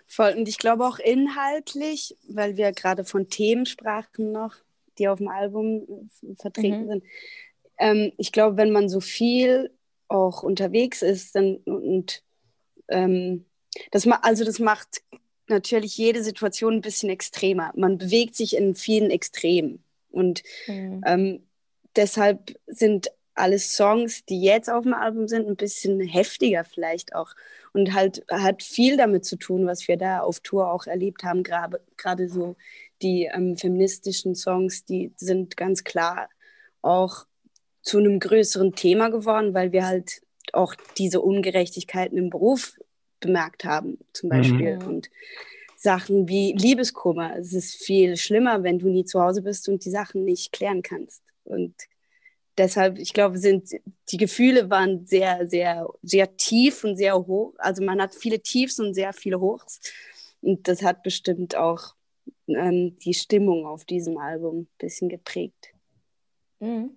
Voll. 0.07 0.35
Und 0.37 0.49
ich 0.49 0.59
glaube 0.59 0.87
auch 0.87 0.99
inhaltlich, 0.99 2.17
weil 2.29 2.57
wir 2.57 2.73
gerade 2.73 3.05
von 3.05 3.29
Themen 3.29 3.67
sprachen 3.67 4.33
noch, 4.33 4.55
die 4.99 5.09
auf 5.09 5.19
dem 5.19 5.29
Album 5.29 6.09
vertreten 6.37 6.85
mhm. 6.85 6.89
sind. 6.89 7.05
Ähm, 7.79 8.13
ich 8.17 8.31
glaube, 8.31 8.57
wenn 8.57 8.71
man 8.71 8.89
so 8.89 9.01
viel 9.01 9.73
auch 10.09 10.43
unterwegs 10.43 11.03
ist 11.03 11.35
dann, 11.35 11.57
und 11.65 12.23
ähm, 12.89 13.47
das, 13.91 14.07
also 14.07 14.45
das 14.45 14.61
macht 14.61 15.03
natürlich 15.49 15.97
jede 15.97 16.23
Situation 16.23 16.75
ein 16.75 16.81
bisschen 16.81 17.11
extremer. 17.11 17.73
Man 17.75 17.99
bewegt 17.99 18.37
sich 18.37 18.57
in 18.57 18.75
vielen 18.75 19.11
Extremen. 19.11 19.83
Und 20.11 20.43
mhm. 20.69 21.03
ähm, 21.05 21.47
deshalb 21.97 22.55
sind 22.67 23.11
alle 23.35 23.59
Songs, 23.59 24.25
die 24.25 24.41
jetzt 24.41 24.71
auf 24.71 24.85
dem 24.85 24.95
Album 24.95 25.27
sind, 25.27 25.49
ein 25.49 25.57
bisschen 25.57 26.01
heftiger 26.01 26.65
vielleicht 26.65 27.15
auch. 27.15 27.35
Und 27.73 27.93
halt 27.93 28.25
hat 28.31 28.63
viel 28.63 28.97
damit 28.97 29.25
zu 29.25 29.37
tun, 29.37 29.67
was 29.67 29.89
wir 29.89 29.97
da 29.97 30.21
auf 30.21 30.41
Tour 30.41 30.71
auch 30.71 30.87
erlebt 30.87 31.25
haben. 31.25 31.43
Gerade 31.43 32.29
so 32.29 32.57
die 33.03 33.29
ähm, 33.33 33.57
feministischen 33.57 34.37
Songs, 34.37 34.85
die 34.85 35.13
sind 35.17 35.57
ganz 35.57 35.83
klar 35.83 36.29
auch 36.83 37.27
zu 37.83 37.99
einem 37.99 38.21
größeren 38.21 38.75
Thema 38.75 39.09
geworden, 39.11 39.53
weil 39.55 39.73
wir 39.73 39.87
halt 39.87 40.23
auch 40.53 40.75
diese 40.97 41.21
Ungerechtigkeiten 41.21 42.17
im 42.17 42.31
Beruf 42.31 42.79
bemerkt 43.21 43.65
haben, 43.65 43.99
zum 44.13 44.29
Beispiel. 44.29 44.77
Mhm. 44.77 44.87
Und 44.87 45.11
Sachen 45.77 46.29
wie 46.29 46.53
Liebeskummer. 46.53 47.37
Es 47.37 47.53
ist 47.53 47.75
viel 47.75 48.17
schlimmer, 48.17 48.63
wenn 48.63 48.79
du 48.79 48.89
nie 48.89 49.05
zu 49.05 49.21
Hause 49.21 49.43
bist 49.43 49.69
und 49.69 49.85
die 49.85 49.91
Sachen 49.91 50.25
nicht 50.25 50.53
klären 50.53 50.83
kannst. 50.83 51.23
Und 51.45 51.75
deshalb, 52.59 52.99
ich 52.99 53.13
glaube, 53.13 53.39
sind 53.39 53.71
die 54.11 54.17
Gefühle 54.17 54.71
waren 54.71 55.07
sehr, 55.07 55.47
sehr, 55.47 55.89
sehr 56.03 56.37
tief 56.37 56.85
und 56.85 56.97
sehr 56.97 57.17
hoch. 57.17 57.55
Also 57.59 57.85
man 57.85 58.01
hat 58.01 58.15
viele 58.15 58.41
Tiefs 58.41 58.79
und 58.81 58.95
sehr 58.95 59.13
viele 59.13 59.41
Hochs. 59.41 59.81
Und 60.41 60.69
das 60.69 60.83
hat 60.83 61.03
bestimmt 61.03 61.57
auch 61.57 61.95
ähm, 62.49 62.97
die 62.97 63.15
Stimmung 63.15 63.67
auf 63.67 63.85
diesem 63.85 64.19
Album 64.19 64.61
ein 64.61 64.69
bisschen 64.79 65.09
geprägt. 65.09 65.73
Mhm. 66.61 66.97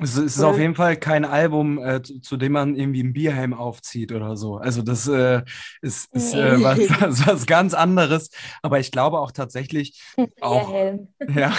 Es 0.00 0.16
ist 0.16 0.40
auf 0.40 0.58
jeden 0.58 0.76
Fall 0.76 0.96
kein 0.96 1.24
Album, 1.24 1.78
äh, 1.78 2.02
zu, 2.02 2.20
zu, 2.20 2.36
dem 2.36 2.52
man 2.52 2.76
irgendwie 2.76 3.02
ein 3.02 3.12
Bierhelm 3.12 3.52
aufzieht 3.52 4.12
oder 4.12 4.36
so. 4.36 4.56
Also 4.56 4.82
das 4.82 5.08
äh, 5.08 5.42
ist, 5.82 6.14
ist 6.14 6.34
äh, 6.34 6.62
was, 6.62 6.78
was, 7.00 7.26
was, 7.26 7.46
ganz 7.46 7.74
anderes. 7.74 8.30
Aber 8.62 8.78
ich 8.78 8.92
glaube 8.92 9.18
auch 9.18 9.32
tatsächlich 9.32 10.00
auch. 10.40 10.68
Bierhelm. 10.68 11.08
Ja. 11.34 11.52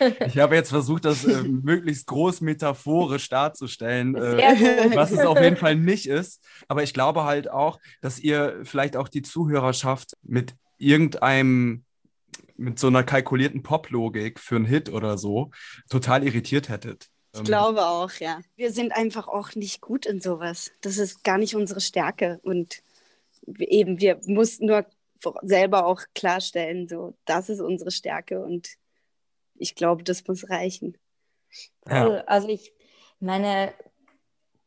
ich 0.26 0.38
habe 0.38 0.54
jetzt 0.54 0.70
versucht, 0.70 1.04
das 1.04 1.24
äh, 1.24 1.42
möglichst 1.42 2.06
groß 2.06 2.42
metaphorisch 2.42 3.28
darzustellen, 3.28 4.14
äh, 4.14 4.90
was 4.94 5.10
es 5.10 5.20
auf 5.20 5.40
jeden 5.42 5.56
Fall 5.56 5.74
nicht 5.74 6.06
ist. 6.06 6.44
Aber 6.68 6.84
ich 6.84 6.94
glaube 6.94 7.24
halt 7.24 7.50
auch, 7.50 7.80
dass 8.00 8.20
ihr 8.20 8.60
vielleicht 8.62 8.96
auch 8.96 9.08
die 9.08 9.22
Zuhörerschaft 9.22 10.16
mit 10.22 10.54
irgendeinem 10.78 11.82
mit 12.58 12.78
so 12.78 12.86
einer 12.86 13.02
kalkulierten 13.02 13.62
Pop-Logik 13.62 14.40
für 14.40 14.56
einen 14.56 14.64
Hit 14.64 14.88
oder 14.88 15.18
so 15.18 15.50
total 15.90 16.24
irritiert 16.24 16.70
hättet. 16.70 17.10
Ich 17.36 17.40
ähm, 17.40 17.44
glaube 17.44 17.86
auch, 17.86 18.10
ja. 18.14 18.40
Wir 18.56 18.72
sind 18.72 18.92
einfach 18.92 19.28
auch 19.28 19.54
nicht 19.54 19.80
gut 19.80 20.06
in 20.06 20.20
sowas. 20.20 20.72
Das 20.80 20.98
ist 20.98 21.22
gar 21.22 21.38
nicht 21.38 21.54
unsere 21.54 21.80
Stärke. 21.80 22.40
Und 22.42 22.82
eben, 23.46 24.00
wir 24.00 24.20
mussten 24.26 24.66
nur 24.66 24.86
selber 25.42 25.86
auch 25.86 26.02
klarstellen, 26.14 26.88
so, 26.88 27.14
das 27.24 27.48
ist 27.48 27.60
unsere 27.60 27.90
Stärke 27.90 28.42
und 28.42 28.68
ich 29.54 29.74
glaube, 29.74 30.02
das 30.02 30.26
muss 30.26 30.48
reichen. 30.50 30.96
Ja. 31.88 32.22
Also 32.26 32.48
ich 32.48 32.72
meine, 33.18 33.72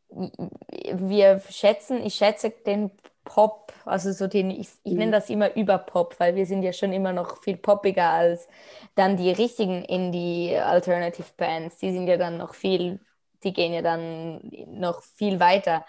wir 0.10 1.42
schätzen, 1.50 2.04
ich 2.04 2.16
schätze 2.16 2.50
den 2.66 2.92
Pop, 3.30 3.72
also 3.86 4.12
so 4.12 4.26
den, 4.28 4.50
ich, 4.50 4.70
ich 4.84 4.94
nenne 4.94 5.08
mhm. 5.08 5.12
das 5.12 5.30
immer 5.30 5.56
Überpop, 5.56 6.20
weil 6.20 6.36
wir 6.36 6.48
sind 6.48 6.64
ja 6.64 6.74
schon 6.74 6.92
immer 6.92 7.14
noch 7.14 7.42
viel 7.44 7.58
poppiger 7.58 8.10
als 8.10 8.48
dann 8.96 9.18
die 9.18 9.32
richtigen 9.32 9.86
Indie-Alternative-Bands. 9.86 11.78
Die 11.78 11.92
sind 11.92 12.08
ja 12.08 12.18
dann 12.18 12.38
noch 12.38 12.56
viel, 12.56 13.00
die 13.44 13.54
gehen 13.54 13.72
ja 13.72 13.84
dann 13.84 14.42
noch 14.68 15.04
viel 15.04 15.40
weiter 15.40 15.86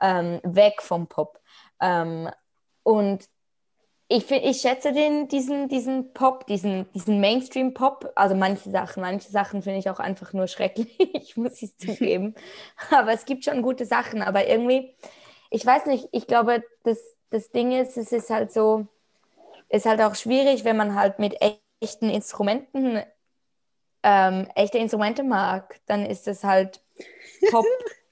ähm, 0.00 0.40
weg 0.44 0.80
vom 0.82 1.08
Pop. 1.08 1.40
Ähm, 1.80 2.30
und 2.84 3.28
ich, 4.06 4.24
find, 4.24 4.44
ich 4.44 4.60
schätze 4.60 4.92
den, 4.92 5.26
diesen, 5.26 5.68
diesen 5.68 6.12
Pop, 6.12 6.46
diesen, 6.46 6.86
diesen 6.92 7.20
Mainstream-Pop. 7.20 8.12
Also 8.14 8.36
manche 8.36 8.70
Sachen, 8.70 9.00
manche 9.00 9.30
Sachen 9.30 9.62
finde 9.62 9.80
ich 9.80 9.90
auch 9.90 9.98
einfach 9.98 10.32
nur 10.32 10.46
schrecklich, 10.46 11.36
muss 11.36 11.60
ich 11.60 11.76
zugeben. 11.76 12.36
aber 12.90 13.12
es 13.12 13.24
gibt 13.24 13.44
schon 13.44 13.62
gute 13.62 13.84
Sachen. 13.84 14.22
Aber 14.22 14.46
irgendwie, 14.46 14.94
ich 15.50 15.64
weiß 15.64 15.86
nicht, 15.86 16.08
ich 16.12 16.26
glaube, 16.26 16.64
das, 16.82 16.98
das 17.30 17.50
Ding 17.50 17.72
ist, 17.72 17.96
es 17.96 18.12
ist 18.12 18.30
halt 18.30 18.52
so, 18.52 18.86
ist 19.68 19.86
halt 19.86 20.00
auch 20.00 20.14
schwierig, 20.14 20.64
wenn 20.64 20.76
man 20.76 20.94
halt 20.94 21.18
mit 21.18 21.36
echten 21.80 22.10
Instrumenten, 22.10 23.02
ähm, 24.02 24.48
echte 24.54 24.78
Instrumente 24.78 25.22
mag, 25.22 25.80
dann 25.86 26.04
ist 26.04 26.28
es 26.28 26.44
halt 26.44 26.80
Pop. 27.50 27.64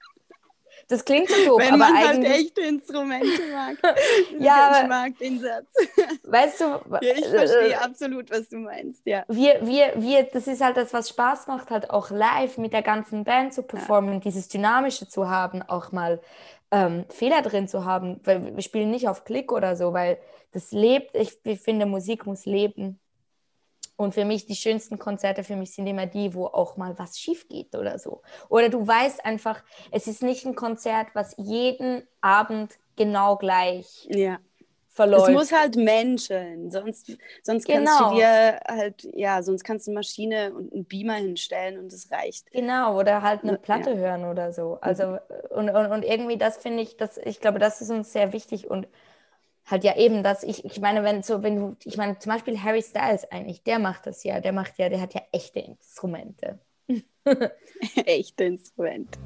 Das 0.89 1.05
klingt 1.05 1.29
so 1.29 1.45
doof, 1.45 1.59
Wenn 1.59 1.69
aber 1.69 1.77
man 1.77 1.97
halt 1.97 2.09
eigentlich... 2.09 2.31
halt 2.31 2.41
echte 2.45 2.61
Instrumente 2.61 3.41
mag. 3.51 3.77
ja, 4.39 4.81
ich 4.81 4.87
mag 4.87 5.17
den 5.17 5.39
Satz. 5.39 5.65
Weißt 6.23 6.61
du... 6.61 6.65
Ja, 7.01 7.13
ich 7.15 7.25
verstehe 7.25 7.69
äh, 7.69 7.75
absolut, 7.75 8.29
was 8.29 8.49
du 8.49 8.57
meinst, 8.57 9.01
ja. 9.05 9.23
Wir, 9.27 9.65
wir, 9.65 9.93
wir, 9.95 10.23
das 10.23 10.47
ist 10.47 10.61
halt 10.61 10.77
das, 10.77 10.93
was 10.93 11.09
Spaß 11.09 11.47
macht, 11.47 11.71
halt 11.71 11.89
auch 11.89 12.09
live 12.09 12.57
mit 12.57 12.73
der 12.73 12.81
ganzen 12.81 13.23
Band 13.23 13.53
zu 13.53 13.63
performen, 13.63 14.15
ja. 14.15 14.19
dieses 14.19 14.49
Dynamische 14.49 15.07
zu 15.07 15.29
haben, 15.29 15.61
auch 15.61 15.91
mal 15.91 16.19
ähm, 16.73 17.05
Fehler 17.09 17.43
drin 17.43 17.67
zu 17.67 17.85
haben, 17.85 18.19
weil 18.23 18.55
wir 18.55 18.63
spielen 18.63 18.89
nicht 18.89 19.07
auf 19.07 19.25
Klick 19.25 19.51
oder 19.51 19.75
so, 19.75 19.93
weil 19.93 20.17
das 20.51 20.71
lebt, 20.71 21.15
ich, 21.15 21.37
ich 21.43 21.61
finde, 21.61 21.85
Musik 21.85 22.25
muss 22.25 22.45
leben. 22.45 22.99
Und 23.95 24.15
für 24.15 24.25
mich 24.25 24.47
die 24.47 24.55
schönsten 24.55 24.97
Konzerte 24.97 25.43
für 25.43 25.55
mich 25.55 25.71
sind 25.71 25.85
immer 25.85 26.07
die, 26.07 26.33
wo 26.33 26.47
auch 26.47 26.75
mal 26.75 26.97
was 26.97 27.19
schief 27.19 27.47
geht 27.47 27.75
oder 27.75 27.99
so. 27.99 28.23
Oder 28.49 28.69
du 28.69 28.85
weißt 28.85 29.23
einfach, 29.23 29.63
es 29.91 30.07
ist 30.07 30.23
nicht 30.23 30.45
ein 30.45 30.55
Konzert, 30.55 31.09
was 31.13 31.35
jeden 31.37 32.01
Abend 32.21 32.79
genau 32.95 33.37
gleich 33.37 34.07
ja. 34.09 34.39
Verläuft. 34.93 35.27
Es 35.27 35.33
muss 35.33 35.51
halt 35.51 35.75
Menschen, 35.75 36.69
sonst, 36.69 37.17
sonst 37.41 37.65
genau. 37.65 37.77
kannst 37.85 37.99
du 37.99 38.03
genau. 38.03 38.15
dir 38.15 38.59
halt, 38.67 39.09
ja, 39.13 39.41
sonst 39.43 39.63
kannst 39.63 39.87
du 39.87 39.91
eine 39.91 39.99
Maschine 39.99 40.53
und 40.53 40.71
einen 40.71 40.85
Beamer 40.85 41.15
hinstellen 41.15 41.79
und 41.79 41.91
es 41.91 42.11
reicht. 42.11 42.51
Genau, 42.51 42.97
oder 42.99 43.21
halt 43.21 43.43
eine 43.43 43.57
Platte 43.57 43.91
ja. 43.91 43.95
hören 43.97 44.25
oder 44.25 44.53
so. 44.53 44.77
Also, 44.81 45.07
mhm. 45.07 45.17
und, 45.49 45.69
und, 45.69 45.91
und 45.91 46.05
irgendwie 46.05 46.37
das 46.37 46.57
finde 46.57 46.83
ich, 46.83 46.95
das, 46.95 47.17
ich 47.17 47.41
glaube, 47.41 47.59
das 47.59 47.81
ist 47.81 47.89
uns 47.89 48.13
sehr 48.13 48.33
wichtig 48.33 48.69
und 48.69 48.87
halt 49.65 49.83
ja 49.83 49.97
eben 49.97 50.23
das, 50.23 50.43
ich, 50.43 50.63
ich 50.63 50.79
meine, 50.79 51.03
wenn 51.03 51.23
so, 51.23 51.41
wenn 51.41 51.55
du, 51.55 51.75
ich 51.83 51.97
meine, 51.97 52.19
zum 52.19 52.31
Beispiel 52.31 52.61
Harry 52.61 52.81
Styles 52.81 53.29
eigentlich, 53.31 53.63
der 53.63 53.79
macht 53.79 54.05
das 54.05 54.23
ja, 54.23 54.39
der 54.39 54.53
macht 54.53 54.77
ja, 54.77 54.89
der 54.89 55.01
hat 55.01 55.13
ja 55.13 55.21
echte 55.31 55.59
Instrumente. 55.59 56.59
echte 58.05 58.43
Instrumente. 58.43 59.17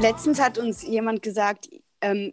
Letztens 0.00 0.40
hat 0.40 0.58
uns 0.58 0.82
jemand 0.86 1.22
gesagt, 1.22 1.68
ähm, 2.00 2.32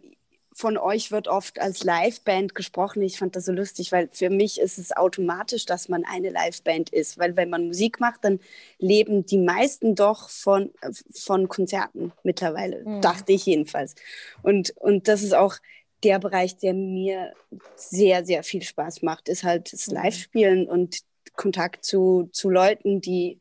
von 0.52 0.78
euch 0.78 1.10
wird 1.10 1.26
oft 1.26 1.60
als 1.60 1.82
Liveband 1.82 2.54
gesprochen. 2.54 3.02
Ich 3.02 3.18
fand 3.18 3.34
das 3.34 3.44
so 3.44 3.52
lustig, 3.52 3.90
weil 3.92 4.08
für 4.12 4.30
mich 4.30 4.60
ist 4.60 4.78
es 4.78 4.96
automatisch, 4.96 5.66
dass 5.66 5.88
man 5.88 6.04
eine 6.04 6.30
Liveband 6.30 6.90
ist. 6.90 7.18
Weil 7.18 7.36
wenn 7.36 7.50
man 7.50 7.66
Musik 7.66 7.98
macht, 8.00 8.24
dann 8.24 8.38
leben 8.78 9.26
die 9.26 9.38
meisten 9.38 9.96
doch 9.96 10.30
von, 10.30 10.70
von 11.12 11.48
Konzerten 11.48 12.12
mittlerweile, 12.22 12.84
mhm. 12.84 13.00
dachte 13.02 13.32
ich 13.32 13.44
jedenfalls. 13.44 13.96
Und, 14.42 14.70
und 14.76 15.08
das 15.08 15.22
ist 15.22 15.34
auch 15.34 15.56
der 16.04 16.20
Bereich, 16.20 16.56
der 16.56 16.72
mir 16.72 17.34
sehr, 17.74 18.24
sehr 18.24 18.44
viel 18.44 18.62
Spaß 18.62 19.02
macht, 19.02 19.28
ist 19.28 19.44
halt 19.44 19.72
das 19.72 19.88
mhm. 19.88 19.94
Live-Spielen 19.94 20.68
und 20.68 21.00
Kontakt 21.34 21.84
zu, 21.84 22.30
zu 22.32 22.48
Leuten, 22.48 23.00
die 23.00 23.40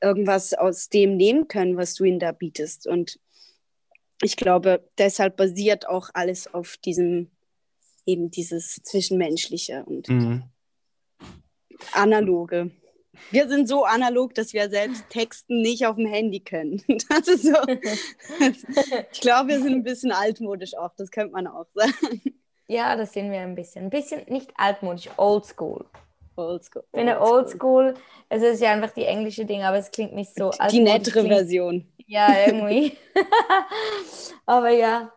irgendwas 0.00 0.54
aus 0.54 0.88
dem 0.88 1.16
nehmen 1.16 1.48
können, 1.48 1.76
was 1.76 1.94
du 1.94 2.04
ihnen 2.04 2.18
da 2.18 2.32
bietest. 2.32 2.86
Und 2.86 3.18
ich 4.22 4.36
glaube, 4.36 4.88
deshalb 4.98 5.36
basiert 5.36 5.88
auch 5.88 6.10
alles 6.14 6.52
auf 6.52 6.76
diesem, 6.76 7.30
eben 8.06 8.30
dieses 8.30 8.80
Zwischenmenschliche 8.82 9.84
und 9.84 10.08
mhm. 10.08 10.44
Analoge. 11.92 12.70
Wir 13.30 13.48
sind 13.48 13.68
so 13.68 13.84
analog, 13.84 14.34
dass 14.34 14.52
wir 14.52 14.68
selbst 14.70 15.08
Texten 15.08 15.62
nicht 15.62 15.86
auf 15.86 15.96
dem 15.96 16.06
Handy 16.06 16.40
können. 16.40 16.82
Das 17.08 17.28
ist 17.28 17.44
so. 17.44 17.54
ich 19.12 19.20
glaube, 19.20 19.50
wir 19.50 19.60
sind 19.60 19.72
ein 19.72 19.82
bisschen 19.84 20.10
altmodisch 20.10 20.76
auch, 20.76 20.94
das 20.96 21.10
könnte 21.10 21.32
man 21.32 21.46
auch 21.46 21.66
sagen. 21.74 22.20
Ja, 22.66 22.96
das 22.96 23.12
sind 23.12 23.30
wir 23.30 23.40
ein 23.40 23.54
bisschen. 23.54 23.84
Ein 23.84 23.90
bisschen 23.90 24.24
nicht 24.28 24.50
altmodisch, 24.56 25.10
oldschool. 25.16 25.84
Oldschool. 26.36 26.84
Ich 26.92 26.98
finde 26.98 27.20
oldschool, 27.20 27.94
es 28.28 28.42
ist 28.42 28.60
ja 28.60 28.72
einfach 28.72 28.90
die 28.90 29.04
englische 29.04 29.44
Ding, 29.44 29.62
aber 29.62 29.78
es 29.78 29.90
klingt 29.90 30.14
nicht 30.14 30.34
so. 30.34 30.50
Die 30.70 30.80
nettere 30.80 31.20
klingt, 31.20 31.34
Version. 31.34 31.88
Ja, 32.06 32.28
irgendwie. 32.46 32.96
Aber 34.46 34.70
ja. 34.70 35.12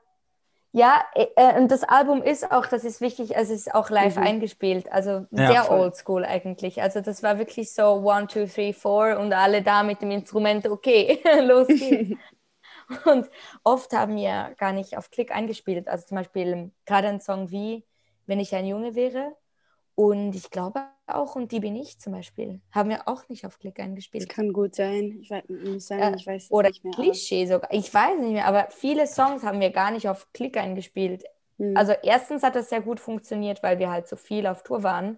Ja, 0.74 1.04
äh, 1.16 1.26
äh, 1.36 1.60
und 1.60 1.72
das 1.72 1.84
Album 1.84 2.22
ist 2.22 2.52
auch, 2.52 2.68
das 2.68 2.84
ist 2.84 3.02
wichtig, 3.02 3.36
es 3.36 3.50
ist 3.50 3.74
auch 3.74 3.90
live 3.90 4.18
mhm. 4.18 4.24
eingespielt, 4.24 4.92
also 4.92 5.26
sehr 5.32 5.52
ja, 5.52 5.72
oldschool 5.72 6.24
eigentlich. 6.24 6.82
Also 6.82 7.02
das 7.02 7.24
war 7.24 7.40
wirklich 7.40 7.74
so 7.74 8.04
one, 8.04 8.28
two, 8.28 8.46
three, 8.46 8.74
four 8.74 9.18
und 9.18 9.34
alle 9.34 9.64
da 9.64 9.82
mit 9.82 10.02
dem 10.02 10.12
Instrument, 10.12 10.68
okay, 10.68 11.20
los 11.42 11.68
geht's. 11.68 12.16
und 13.06 13.28
oft 13.64 13.92
haben 13.94 14.18
wir 14.18 14.54
gar 14.58 14.72
nicht 14.72 14.98
auf 14.98 15.10
Klick 15.10 15.32
eingespielt. 15.32 15.88
Also 15.88 16.06
zum 16.06 16.18
Beispiel 16.18 16.72
gerade 16.86 17.08
ein 17.08 17.22
Song 17.22 17.50
wie 17.50 17.84
Wenn 18.28 18.40
ich 18.40 18.54
ein 18.54 18.68
Junge 18.68 18.94
wäre. 18.94 19.36
Und 20.00 20.36
ich 20.36 20.52
glaube 20.52 20.84
auch 21.08 21.36
und 21.36 21.52
die 21.52 21.60
bin 21.60 21.76
ich 21.76 21.98
zum 21.98 22.14
Beispiel. 22.14 22.62
Haben 22.72 22.90
wir 22.90 23.08
auch 23.08 23.28
nicht 23.30 23.48
auf 23.48 23.58
Klick 23.58 23.80
eingespielt. 23.80 24.30
Das 24.30 24.36
kann 24.36 24.54
gut 24.54 24.76
sein. 24.76 25.18
Ich 25.24 25.32
weiß, 25.32 25.44
muss 25.48 25.88
sagen, 25.88 26.16
ich 26.16 26.28
weiß 26.28 26.52
Oder 26.52 26.70
nicht 26.70 26.84
mehr. 26.84 26.94
Klischee 26.94 27.46
aus. 27.46 27.50
sogar. 27.50 27.74
Ich 27.74 27.92
weiß 27.92 28.20
nicht 28.20 28.34
mehr, 28.34 28.46
aber 28.46 28.68
viele 28.70 29.08
Songs 29.08 29.42
haben 29.42 29.60
wir 29.60 29.72
gar 29.72 29.90
nicht 29.90 30.08
auf 30.08 30.32
Klick 30.34 30.56
eingespielt. 30.56 31.24
Hm. 31.58 31.76
Also 31.76 31.94
erstens 32.04 32.44
hat 32.44 32.56
das 32.56 32.70
sehr 32.70 32.82
gut 32.82 33.00
funktioniert, 33.00 33.64
weil 33.64 33.80
wir 33.80 33.90
halt 33.90 34.08
so 34.08 34.18
viel 34.18 34.46
auf 34.46 34.62
Tour 34.62 34.84
waren, 34.84 35.18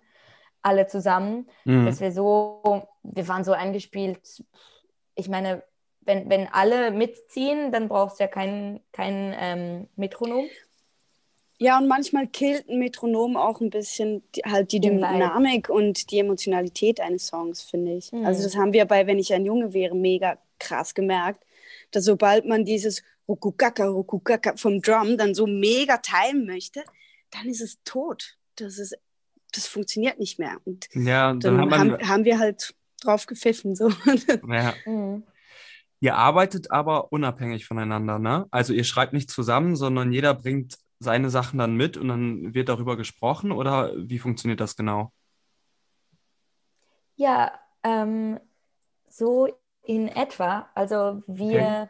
alle 0.62 0.88
zusammen, 0.88 1.50
hm. 1.64 1.86
dass 1.86 2.00
wir 2.00 2.14
so, 2.14 2.88
wir 3.04 3.28
waren 3.28 3.44
so 3.44 3.52
eingespielt. 3.52 4.46
Ich 5.16 5.28
meine, 5.28 5.62
wenn, 6.00 6.30
wenn 6.30 6.48
alle 6.54 6.92
mitziehen, 6.92 7.74
dann 7.74 7.90
brauchst 7.90 8.22
du 8.22 8.24
ja 8.24 8.30
kein, 8.30 8.80
kein 8.94 9.36
ähm, 9.38 9.90
Metronom. 9.98 10.46
Ja, 11.62 11.78
und 11.78 11.90
manchmal 11.90 12.26
killt 12.26 12.70
ein 12.70 12.80
Metronom 12.80 13.36
auch 13.36 13.60
ein 13.60 13.70
bisschen 13.70 14.24
die, 14.34 14.42
halt 14.44 14.72
die 14.72 14.80
Dynamik 14.80 15.70
und 15.70 16.10
die 16.10 16.20
Emotionalität 16.20 17.02
eines 17.02 17.28
Songs, 17.28 17.62
finde 17.62 17.98
ich. 17.98 18.14
Mhm. 18.14 18.26
Also 18.26 18.44
das 18.44 18.56
haben 18.56 18.72
wir 18.72 18.86
bei 18.86 19.06
Wenn 19.08 19.20
ich 19.20 19.34
ein 19.34 19.46
Junge 19.46 19.74
wäre 19.74 19.94
mega 19.94 20.38
krass 20.58 20.96
gemerkt, 20.96 21.46
dass 21.92 22.06
sobald 22.06 22.46
man 22.46 22.64
dieses 22.64 23.04
Rukukaka, 23.28 23.88
Rukukaka 23.88 24.56
vom 24.56 24.82
Drum 24.82 25.18
dann 25.18 25.36
so 25.36 25.48
mega 25.48 25.98
teilen 25.98 26.46
möchte, 26.46 26.82
dann 27.30 27.50
ist 27.50 27.62
es 27.62 27.78
tot. 27.84 28.38
Das 28.56 28.80
ist, 28.80 28.98
das 29.52 29.68
funktioniert 29.68 30.18
nicht 30.18 30.40
mehr. 30.40 30.58
Und 30.64 30.88
ja, 30.94 31.34
dann, 31.34 31.40
dann 31.42 31.72
haben, 31.72 32.08
haben, 32.08 32.24
wir 32.24 32.40
halt 32.40 32.74
drauf 33.02 33.26
gepfiffen. 33.26 33.76
So. 33.76 33.92
Ja. 34.48 34.74
Mhm. 34.86 35.24
Ihr 36.00 36.16
arbeitet 36.16 36.72
aber 36.72 37.12
unabhängig 37.12 37.66
voneinander, 37.66 38.18
ne? 38.18 38.48
Also 38.52 38.72
ihr 38.72 38.86
schreibt 38.86 39.12
nicht 39.12 39.30
zusammen, 39.30 39.76
sondern 39.76 40.14
jeder 40.14 40.34
bringt 40.34 40.78
seine 41.00 41.30
Sachen 41.30 41.58
dann 41.58 41.76
mit 41.76 41.98
und 41.98 42.10
dann 42.10 42.54
wird 42.54 42.70
darüber 42.70 42.98
gesprochen 42.98 43.52
oder 43.52 43.94
wie 43.96 44.20
funktioniert 44.20 44.60
das 44.60 44.76
genau? 44.76 45.12
Ja, 47.16 47.52
ähm, 47.84 48.40
so 49.08 49.48
in 49.84 50.08
etwa. 50.08 50.70
Also 50.76 51.24
wir, 51.28 51.90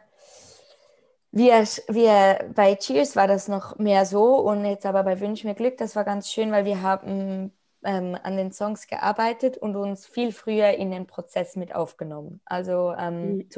wir, 1.32 1.64
wir, 1.88 2.52
bei 2.54 2.76
Cheers 2.76 3.16
war 3.16 3.26
das 3.26 3.48
noch 3.48 3.78
mehr 3.78 4.06
so 4.06 4.36
und 4.36 4.64
jetzt 4.64 4.86
aber 4.86 5.02
bei 5.02 5.20
Wünsch 5.20 5.44
mir 5.44 5.54
Glück, 5.54 5.76
das 5.76 5.96
war 5.96 6.04
ganz 6.04 6.30
schön, 6.30 6.52
weil 6.52 6.64
wir 6.64 6.82
haben 6.82 7.52
ähm, 7.82 8.16
an 8.22 8.36
den 8.36 8.52
Songs 8.52 8.86
gearbeitet 8.86 9.56
und 9.58 9.76
uns 9.76 10.06
viel 10.06 10.32
früher 10.32 10.70
in 10.70 10.90
den 10.90 11.06
Prozess 11.06 11.56
mit 11.56 11.74
aufgenommen. 11.74 12.40
Also 12.44 12.94
ähm, 12.98 13.36
mhm. 13.36 13.48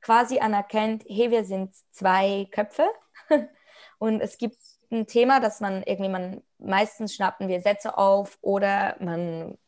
quasi 0.00 0.38
anerkennt, 0.38 1.04
hey, 1.06 1.30
wir 1.30 1.44
sind 1.44 1.74
zwei 1.90 2.48
Köpfe 2.50 2.88
und 4.00 4.22
es 4.22 4.38
gibt 4.38 4.56
ein 4.90 5.06
Thema, 5.06 5.40
dass 5.40 5.60
man 5.60 5.82
irgendwie, 5.82 6.08
man 6.08 6.42
meistens 6.58 7.14
schnappen 7.14 7.48
wir 7.48 7.60
Sätze 7.60 7.98
auf 7.98 8.38
oder 8.40 8.96
man 8.98 9.58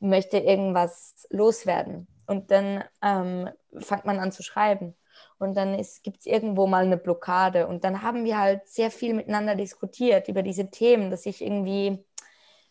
möchte 0.00 0.38
irgendwas 0.38 1.24
loswerden. 1.30 2.08
Und 2.26 2.50
dann 2.50 2.82
ähm, 3.00 3.48
fängt 3.78 4.06
man 4.06 4.18
an 4.18 4.32
zu 4.32 4.42
schreiben. 4.42 4.96
Und 5.38 5.56
dann 5.56 5.76
gibt 6.02 6.18
es 6.18 6.26
irgendwo 6.26 6.66
mal 6.66 6.84
eine 6.84 6.96
Blockade. 6.96 7.68
Und 7.68 7.84
dann 7.84 8.02
haben 8.02 8.24
wir 8.24 8.40
halt 8.40 8.66
sehr 8.68 8.90
viel 8.90 9.14
miteinander 9.14 9.54
diskutiert 9.54 10.26
über 10.26 10.42
diese 10.42 10.68
Themen, 10.68 11.12
dass 11.12 11.24
ich 11.24 11.40
irgendwie, 11.40 12.04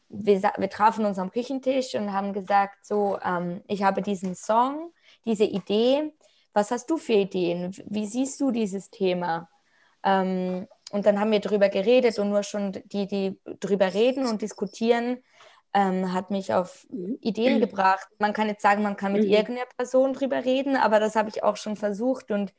wir, 0.09 0.41
wir 0.57 0.69
trafen 0.69 1.05
uns 1.05 1.17
am 1.17 1.31
Küchentisch 1.31 1.95
und 1.95 2.11
haben 2.11 2.33
gesagt, 2.33 2.85
so, 2.85 3.17
ähm, 3.23 3.63
ich 3.67 3.83
habe 3.83 4.01
diesen 4.01 4.35
Song, 4.35 4.91
diese 5.23 5.45
Idee. 5.45 6.11
Was 6.51 6.71
hast 6.71 6.89
du 6.89 6.97
für 6.97 7.13
Ideen? 7.13 7.73
Wie 7.85 8.05
siehst 8.05 8.41
du 8.41 8.51
dieses 8.51 8.89
Thema? 8.89 9.49
Ähm, 10.03 10.67
und 10.93 11.07
dann 11.07 11.19
haben 11.19 11.31
wir 11.31 11.39
darüber 11.39 11.69
geredet 11.69 12.19
und 12.19 12.29
nur 12.29 12.43
schon 12.43 12.71
die, 12.85 13.07
die 13.07 13.39
drüber 13.59 13.95
reden 13.95 14.27
und 14.27 14.43
diskutieren, 14.43 15.23
ähm, 15.73 16.13
hat 16.13 16.29
mich 16.29 16.53
auf 16.53 16.85
mhm. 16.91 17.17
Ideen 17.19 17.59
gebracht. 17.61 18.07
Man 18.19 18.31
kann 18.31 18.47
jetzt 18.47 18.61
sagen, 18.61 18.83
man 18.83 18.95
kann 18.95 19.13
mit 19.13 19.23
mhm. 19.23 19.31
irgendeiner 19.31 19.67
Person 19.75 20.13
drüber 20.13 20.45
reden, 20.45 20.75
aber 20.75 20.99
das 20.99 21.15
habe 21.15 21.29
ich 21.29 21.41
auch 21.41 21.57
schon 21.57 21.75
versucht 21.77 22.29
und 22.29 22.53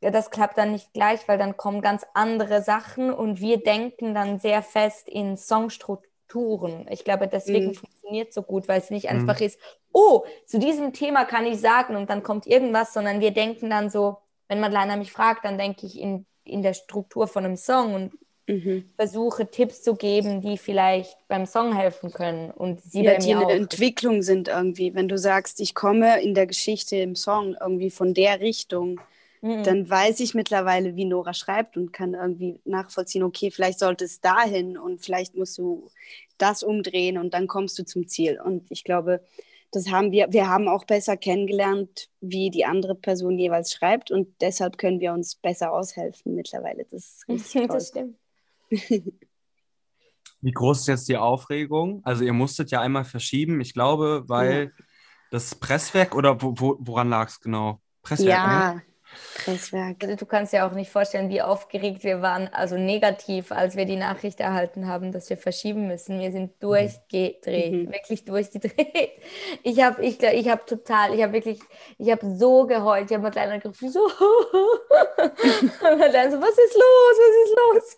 ja, 0.00 0.10
das 0.10 0.30
klappt 0.30 0.56
dann 0.56 0.72
nicht 0.72 0.94
gleich, 0.94 1.28
weil 1.28 1.36
dann 1.36 1.58
kommen 1.58 1.82
ganz 1.82 2.06
andere 2.14 2.62
Sachen 2.62 3.12
und 3.12 3.40
wir 3.40 3.62
denken 3.62 4.14
dann 4.14 4.38
sehr 4.38 4.62
fest 4.62 5.06
in 5.06 5.36
Songstrukturen. 5.36 6.86
Ich 6.88 7.04
glaube, 7.04 7.28
deswegen 7.28 7.68
mhm. 7.68 7.74
funktioniert 7.74 8.28
es 8.30 8.34
so 8.34 8.42
gut, 8.42 8.66
weil 8.66 8.80
es 8.80 8.88
nicht 8.88 9.12
mhm. 9.12 9.20
einfach 9.20 9.40
ist, 9.42 9.60
oh, 9.92 10.24
zu 10.46 10.58
diesem 10.58 10.94
Thema 10.94 11.26
kann 11.26 11.44
ich 11.44 11.60
sagen 11.60 11.96
und 11.96 12.08
dann 12.08 12.22
kommt 12.22 12.46
irgendwas, 12.46 12.94
sondern 12.94 13.20
wir 13.20 13.32
denken 13.32 13.68
dann 13.68 13.90
so, 13.90 14.16
wenn 14.48 14.58
man 14.58 14.72
Leiner 14.72 14.96
mich 14.96 15.12
fragt, 15.12 15.44
dann 15.44 15.58
denke 15.58 15.84
ich 15.84 16.00
in 16.00 16.24
in 16.44 16.62
der 16.62 16.74
Struktur 16.74 17.26
von 17.26 17.44
einem 17.44 17.56
Song 17.56 17.94
und 17.94 18.12
mhm. 18.46 18.84
versuche 18.96 19.50
Tipps 19.50 19.82
zu 19.82 19.94
geben, 19.94 20.40
die 20.40 20.58
vielleicht 20.58 21.16
beim 21.28 21.46
Song 21.46 21.74
helfen 21.74 22.12
können 22.12 22.50
und 22.50 22.80
sie 22.80 23.04
ja, 23.04 23.12
bei 23.12 23.18
die 23.18 23.34
eine 23.34 23.52
Entwicklung 23.52 24.22
sind 24.22 24.48
irgendwie. 24.48 24.94
Wenn 24.94 25.08
du 25.08 25.18
sagst, 25.18 25.60
ich 25.60 25.74
komme 25.74 26.20
in 26.22 26.34
der 26.34 26.46
Geschichte 26.46 26.96
im 26.96 27.16
Song 27.16 27.56
irgendwie 27.60 27.90
von 27.90 28.14
der 28.14 28.40
Richtung, 28.40 29.00
mhm. 29.40 29.62
dann 29.62 29.88
weiß 29.88 30.20
ich 30.20 30.34
mittlerweile, 30.34 30.96
wie 30.96 31.04
Nora 31.04 31.34
schreibt 31.34 31.76
und 31.76 31.92
kann 31.92 32.14
irgendwie 32.14 32.60
nachvollziehen, 32.64 33.22
okay, 33.22 33.50
vielleicht 33.50 33.78
sollte 33.78 34.04
es 34.04 34.20
dahin 34.20 34.76
und 34.76 35.02
vielleicht 35.02 35.36
musst 35.36 35.58
du 35.58 35.90
das 36.38 36.62
umdrehen 36.62 37.18
und 37.18 37.34
dann 37.34 37.46
kommst 37.46 37.78
du 37.78 37.84
zum 37.84 38.08
Ziel. 38.08 38.40
Und 38.40 38.64
ich 38.70 38.84
glaube, 38.84 39.20
das 39.72 39.90
haben 39.90 40.12
wir, 40.12 40.32
wir 40.32 40.48
haben 40.48 40.68
auch 40.68 40.84
besser 40.84 41.16
kennengelernt, 41.16 42.08
wie 42.20 42.50
die 42.50 42.66
andere 42.66 42.94
Person 42.94 43.38
jeweils 43.38 43.72
schreibt 43.72 44.10
und 44.10 44.28
deshalb 44.40 44.76
können 44.76 45.00
wir 45.00 45.12
uns 45.12 45.34
besser 45.34 45.72
aushelfen 45.72 46.34
mittlerweile. 46.34 46.84
Das 46.84 46.92
ist 46.92 47.24
richtig 47.28 47.66
toll. 47.66 47.68
das 47.68 47.88
stimmt. 47.88 48.18
Wie 50.40 50.52
groß 50.52 50.80
ist 50.80 50.88
jetzt 50.88 51.08
die 51.08 51.16
Aufregung? 51.16 52.02
Also 52.04 52.24
ihr 52.24 52.32
musstet 52.32 52.70
ja 52.70 52.80
einmal 52.80 53.04
verschieben, 53.04 53.60
ich 53.60 53.72
glaube, 53.72 54.24
weil 54.26 54.72
ja. 54.76 54.84
das 55.30 55.54
Presswerk 55.54 56.14
oder 56.14 56.40
wo, 56.42 56.54
wo, 56.56 56.76
woran 56.80 57.08
lag 57.08 57.28
es 57.28 57.40
genau? 57.40 57.80
Presswerk, 58.02 58.28
ja, 58.28 58.74
ne? 58.74 58.82
Presswerk. 59.44 59.96
Also 60.02 60.16
du 60.16 60.26
kannst 60.26 60.52
dir 60.52 60.66
auch 60.66 60.72
nicht 60.72 60.90
vorstellen, 60.90 61.28
wie 61.28 61.42
aufgeregt 61.42 62.02
wir 62.04 62.22
waren, 62.22 62.48
also 62.52 62.76
negativ, 62.76 63.52
als 63.52 63.76
wir 63.76 63.84
die 63.84 63.96
Nachricht 63.96 64.40
erhalten 64.40 64.86
haben, 64.86 65.12
dass 65.12 65.28
wir 65.30 65.36
verschieben 65.36 65.88
müssen. 65.88 66.20
Wir 66.20 66.32
sind 66.32 66.62
durchgedreht, 66.62 67.72
mhm. 67.72 67.92
wirklich 67.92 68.24
durchgedreht. 68.24 68.76
Ich 69.62 69.82
habe 69.82 70.04
ich, 70.04 70.22
ich 70.22 70.48
hab 70.48 70.66
total, 70.66 71.14
ich 71.14 71.22
habe 71.22 71.32
wirklich, 71.32 71.60
ich 71.98 72.10
habe 72.10 72.36
so 72.36 72.66
geheult. 72.66 73.10
Ich 73.10 73.14
habe 73.14 73.24
mit 73.24 73.32
kleiner 73.32 73.58
gerufen, 73.58 73.90
so. 73.90 74.00
und 74.00 74.12
dann 74.12 76.30
so, 76.30 76.40
was 76.40 76.58
ist 76.58 76.74
los, 76.74 77.18
was 77.18 77.34
ist 77.44 77.56
los? 77.56 77.96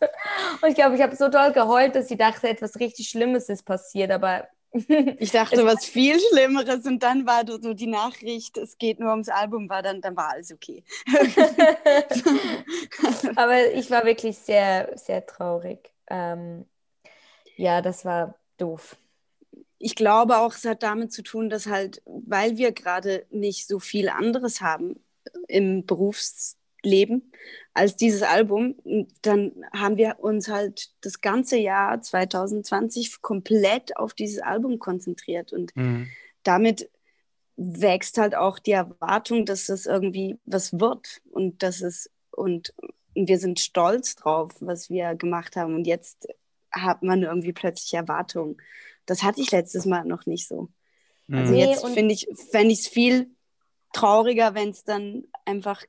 Und 0.62 0.68
ich 0.68 0.74
glaube, 0.74 0.96
ich 0.96 1.02
habe 1.02 1.14
so 1.16 1.28
doll 1.28 1.52
geheult, 1.52 1.94
dass 1.96 2.08
sie 2.08 2.16
dachte, 2.16 2.48
etwas 2.48 2.78
richtig 2.78 3.08
Schlimmes 3.08 3.48
ist 3.48 3.64
passiert, 3.64 4.10
aber 4.10 4.48
ich 4.74 5.30
dachte, 5.30 5.64
was 5.64 5.84
viel 5.84 6.18
Schlimmeres 6.18 6.84
und 6.84 7.02
dann 7.02 7.26
war 7.26 7.44
so 7.46 7.74
die 7.74 7.86
Nachricht, 7.86 8.58
es 8.58 8.76
geht 8.76 8.98
nur 8.98 9.10
ums 9.10 9.28
Album, 9.28 9.68
war 9.68 9.82
dann, 9.82 10.00
dann 10.00 10.16
war 10.16 10.30
alles 10.30 10.52
okay. 10.52 10.82
Aber 13.36 13.72
ich 13.72 13.90
war 13.90 14.04
wirklich 14.04 14.36
sehr, 14.36 14.90
sehr 14.96 15.24
traurig. 15.26 15.92
Ähm, 16.08 16.64
ja, 17.56 17.82
das 17.82 18.04
war 18.04 18.34
doof. 18.56 18.96
Ich 19.78 19.94
glaube 19.94 20.38
auch, 20.38 20.54
es 20.54 20.64
hat 20.64 20.82
damit 20.82 21.12
zu 21.12 21.22
tun, 21.22 21.50
dass 21.50 21.66
halt, 21.66 22.02
weil 22.06 22.56
wir 22.56 22.72
gerade 22.72 23.26
nicht 23.30 23.68
so 23.68 23.78
viel 23.78 24.08
anderes 24.08 24.60
haben 24.60 25.04
im 25.46 25.86
Berufs 25.86 26.56
leben 26.84 27.32
als 27.72 27.96
dieses 27.96 28.22
Album. 28.22 28.76
Dann 29.22 29.52
haben 29.72 29.96
wir 29.96 30.16
uns 30.20 30.48
halt 30.48 30.90
das 31.00 31.20
ganze 31.20 31.56
Jahr 31.56 32.00
2020 32.00 33.20
komplett 33.20 33.96
auf 33.96 34.14
dieses 34.14 34.40
Album 34.40 34.78
konzentriert 34.78 35.52
und 35.52 35.74
mhm. 35.76 36.08
damit 36.42 36.90
wächst 37.56 38.18
halt 38.18 38.34
auch 38.34 38.58
die 38.58 38.72
Erwartung, 38.72 39.46
dass 39.46 39.68
es 39.68 39.86
irgendwie 39.86 40.38
was 40.44 40.72
wird 40.78 41.20
und 41.30 41.62
dass 41.62 41.82
es 41.82 42.10
und 42.30 42.74
wir 43.14 43.38
sind 43.38 43.60
stolz 43.60 44.16
drauf, 44.16 44.52
was 44.60 44.90
wir 44.90 45.14
gemacht 45.14 45.54
haben 45.54 45.74
und 45.74 45.86
jetzt 45.86 46.26
hat 46.72 47.02
man 47.04 47.22
irgendwie 47.22 47.52
plötzlich 47.52 47.94
Erwartungen. 47.94 48.56
Das 49.06 49.22
hatte 49.22 49.40
ich 49.40 49.52
letztes 49.52 49.86
Mal 49.86 50.04
noch 50.04 50.26
nicht 50.26 50.48
so. 50.48 50.68
Also 51.30 51.52
mhm. 51.52 51.58
jetzt 51.58 51.86
finde 51.86 52.12
ich 52.12 52.28
fände 52.50 52.72
ich 52.72 52.80
es 52.80 52.88
viel 52.88 53.30
trauriger, 53.92 54.54
wenn 54.54 54.70
es 54.70 54.84
dann 54.84 55.24
einfach 55.44 55.82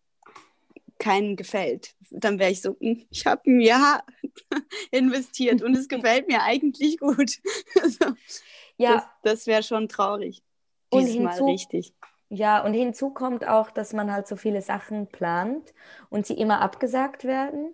keinen 1.00 1.36
gefällt. 1.36 1.96
Dann 2.12 2.40
wäre 2.40 2.52
ich 2.52 2.62
so, 2.62 2.76
hm, 2.80 3.06
ich 3.10 3.26
habe 3.26 3.42
ein 3.48 3.60
Jahr 3.60 4.04
investiert 4.92 5.62
und 5.62 5.76
es 5.76 5.88
gefällt 5.88 6.28
mir 6.28 6.44
eigentlich 6.44 6.98
gut. 7.00 7.40
also, 7.82 8.14
ja. 8.78 8.96
Das, 8.96 9.04
das 9.24 9.48
wäre 9.48 9.64
schon 9.64 9.88
traurig. 9.88 10.44
Diesmal 10.94 11.34
hinzu, 11.34 11.46
richtig. 11.46 11.94
Ja, 12.30 12.64
und 12.64 12.74
hinzu 12.74 13.12
kommt 13.12 13.48
auch, 13.48 13.72
dass 13.72 13.94
man 13.94 14.12
halt 14.12 14.28
so 14.28 14.36
viele 14.36 14.62
Sachen 14.62 15.08
plant 15.08 15.74
und 16.10 16.26
sie 16.26 16.34
immer 16.34 16.62
abgesagt 16.62 17.24
werden. 17.24 17.74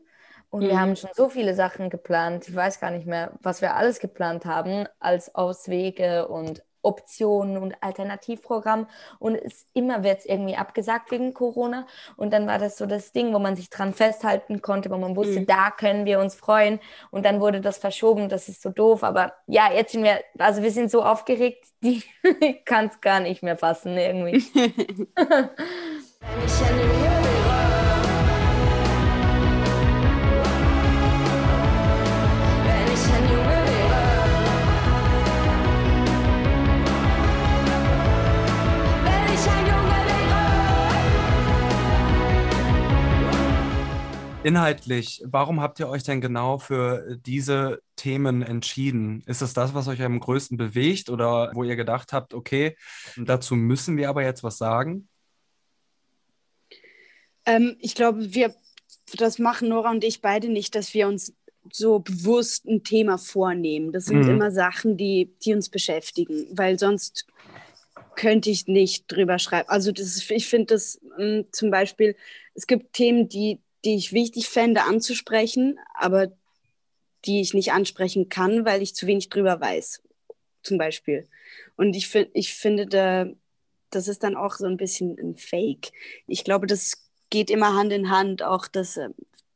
Und 0.50 0.64
mhm. 0.64 0.68
wir 0.68 0.80
haben 0.80 0.96
schon 0.96 1.12
so 1.14 1.30
viele 1.30 1.56
Sachen 1.56 1.90
geplant. 1.90 2.48
Ich 2.50 2.56
weiß 2.56 2.80
gar 2.80 2.92
nicht 2.92 3.08
mehr, 3.08 3.38
was 3.42 3.62
wir 3.62 3.76
alles 3.76 4.00
geplant 4.00 4.46
haben 4.46 4.86
als 5.00 5.34
Auswege 5.34 6.28
und 6.28 6.64
Optionen 6.82 7.58
und 7.58 7.76
Alternativprogramm. 7.82 8.88
Und 9.20 9.36
es, 9.36 9.66
immer 9.74 10.04
wird 10.04 10.20
es 10.20 10.26
irgendwie 10.26 10.56
abgesagt 10.56 11.12
wegen 11.12 11.34
Corona. 11.34 11.86
Und 12.18 12.34
dann 12.34 12.48
war 12.48 12.60
das 12.60 12.78
so 12.78 12.86
das 12.86 13.12
Ding, 13.12 13.34
wo 13.34 13.40
man 13.40 13.56
sich 13.56 13.70
dran 13.70 13.94
festhalten 13.94 14.62
konnte, 14.62 14.90
wo 14.90 14.98
man 14.98 15.16
wusste, 15.16 15.42
mhm. 15.42 15.46
da 15.46 15.72
können 15.72 16.06
wir 16.06 16.20
uns 16.20 16.36
freuen. 16.36 16.80
Und 17.12 17.26
dann 17.26 17.42
wurde 17.42 17.62
das 17.62 17.78
verschoben, 17.78 18.30
das 18.30 18.50
ist 18.50 18.62
so 18.62 18.70
doof, 18.70 19.04
aber 19.04 19.34
ja, 19.48 19.72
jetzt 19.72 19.92
sind 19.92 20.04
wir, 20.04 20.20
also 20.38 20.62
wir 20.62 20.72
sind 20.72 20.92
so 20.92 21.04
aufgeregt, 21.04 21.66
die 21.84 22.04
kann 22.66 22.88
es 22.88 23.02
gar 23.02 23.20
nicht 23.20 23.44
mehr 23.44 23.58
fassen 23.58 23.98
irgendwie. 23.98 24.44
Inhaltlich, 44.44 45.22
warum 45.24 45.62
habt 45.62 45.80
ihr 45.80 45.88
euch 45.88 46.02
denn 46.02 46.20
genau 46.20 46.58
für 46.58 47.18
diese 47.26 47.84
Themen 47.96 48.42
entschieden? 48.42 49.24
Ist 49.28 49.42
es 49.42 49.54
das, 49.54 49.76
was 49.76 49.88
euch 49.88 50.02
am 50.02 50.20
größten 50.20 50.58
bewegt 50.58 51.12
oder 51.12 51.52
wo 51.54 51.64
ihr 51.64 51.76
gedacht 51.76 52.12
habt, 52.12 52.34
okay, 52.34 52.76
dazu 53.18 53.56
müssen 53.56 53.98
wir 53.98 54.10
aber 54.10 54.24
jetzt 54.24 54.44
was 54.44 54.58
sagen? 54.58 55.08
Ähm, 57.46 57.76
ich 57.80 57.94
glaube, 57.94 58.34
wir, 58.34 58.56
das 59.16 59.38
machen 59.38 59.70
Nora 59.70 59.92
und 59.92 60.04
ich 60.04 60.22
beide 60.22 60.50
nicht, 60.50 60.74
dass 60.74 60.96
wir 60.96 61.08
uns 61.08 61.36
so 61.72 62.00
bewusst 62.00 62.66
ein 62.66 62.84
Thema 62.84 63.20
vornehmen. 63.20 63.92
Das 63.92 64.06
sind 64.06 64.24
mhm. 64.24 64.30
immer 64.30 64.50
Sachen, 64.50 64.98
die, 64.98 65.36
die 65.46 65.54
uns 65.54 65.70
beschäftigen, 65.70 66.48
weil 66.52 66.80
sonst 66.80 67.28
könnte 68.16 68.50
ich 68.50 68.66
nicht 68.66 69.06
drüber 69.08 69.38
schreiben. 69.38 69.70
Also 69.70 69.92
das, 69.92 70.28
ich 70.32 70.48
finde 70.48 70.74
das 70.74 71.00
mh, 71.04 71.18
hm, 71.18 71.46
zum 71.52 71.70
Beispiel, 71.70 72.16
es 72.56 72.66
gibt 72.66 72.94
Themen, 72.94 73.30
die, 73.30 73.60
die 73.86 73.96
ich 73.96 74.14
wichtig 74.14 74.48
fände 74.48 74.84
anzusprechen, 74.84 75.80
aber 75.96 76.32
die 77.26 77.42
ich 77.42 77.54
nicht 77.54 77.72
ansprechen 77.72 78.30
kann, 78.30 78.66
weil 78.66 78.82
ich 78.82 78.96
zu 78.96 79.08
wenig 79.08 79.30
drüber 79.30 79.60
weiß, 79.60 80.02
zum 80.64 80.78
Beispiel. 80.78 81.28
Und 81.76 81.96
ich, 81.96 82.08
find, 82.08 82.30
ich 82.34 82.54
finde, 82.54 82.88
da, 82.88 83.28
das 83.90 84.08
ist 84.08 84.24
dann 84.24 84.36
auch 84.36 84.56
so 84.56 84.66
ein 84.66 84.78
bisschen 84.78 85.18
ein 85.20 85.36
Fake. 85.36 85.92
Ich 86.28 86.44
glaube, 86.44 86.68
das 86.68 87.10
geht 87.30 87.50
immer 87.50 87.76
Hand 87.76 87.92
in 87.94 88.10
Hand, 88.10 88.44
auch 88.44 88.68
dass 88.68 88.98
äh, 88.98 89.10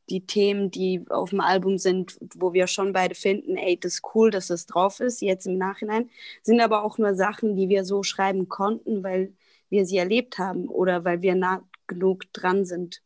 die 0.09 0.25
Themen, 0.25 0.69
die 0.69 1.03
auf 1.09 1.31
dem 1.31 1.41
Album 1.41 1.77
sind, 1.77 2.17
wo 2.35 2.53
wir 2.53 2.67
schon 2.67 2.93
beide 2.93 3.15
finden, 3.15 3.57
ey, 3.57 3.79
das 3.79 3.95
ist 3.95 4.15
cool, 4.15 4.29
dass 4.29 4.47
das 4.47 4.67
drauf 4.67 4.99
ist, 4.99 5.21
jetzt 5.21 5.47
im 5.47 5.57
Nachhinein, 5.57 6.09
sind 6.43 6.61
aber 6.61 6.83
auch 6.83 6.97
nur 6.97 7.15
Sachen, 7.15 7.55
die 7.55 7.69
wir 7.69 7.85
so 7.85 8.03
schreiben 8.03 8.47
konnten, 8.47 9.03
weil 9.03 9.33
wir 9.69 9.85
sie 9.85 9.97
erlebt 9.97 10.37
haben 10.37 10.67
oder 10.67 11.03
weil 11.05 11.21
wir 11.21 11.35
nah 11.35 11.63
genug 11.87 12.31
dran 12.33 12.65
sind. 12.65 13.01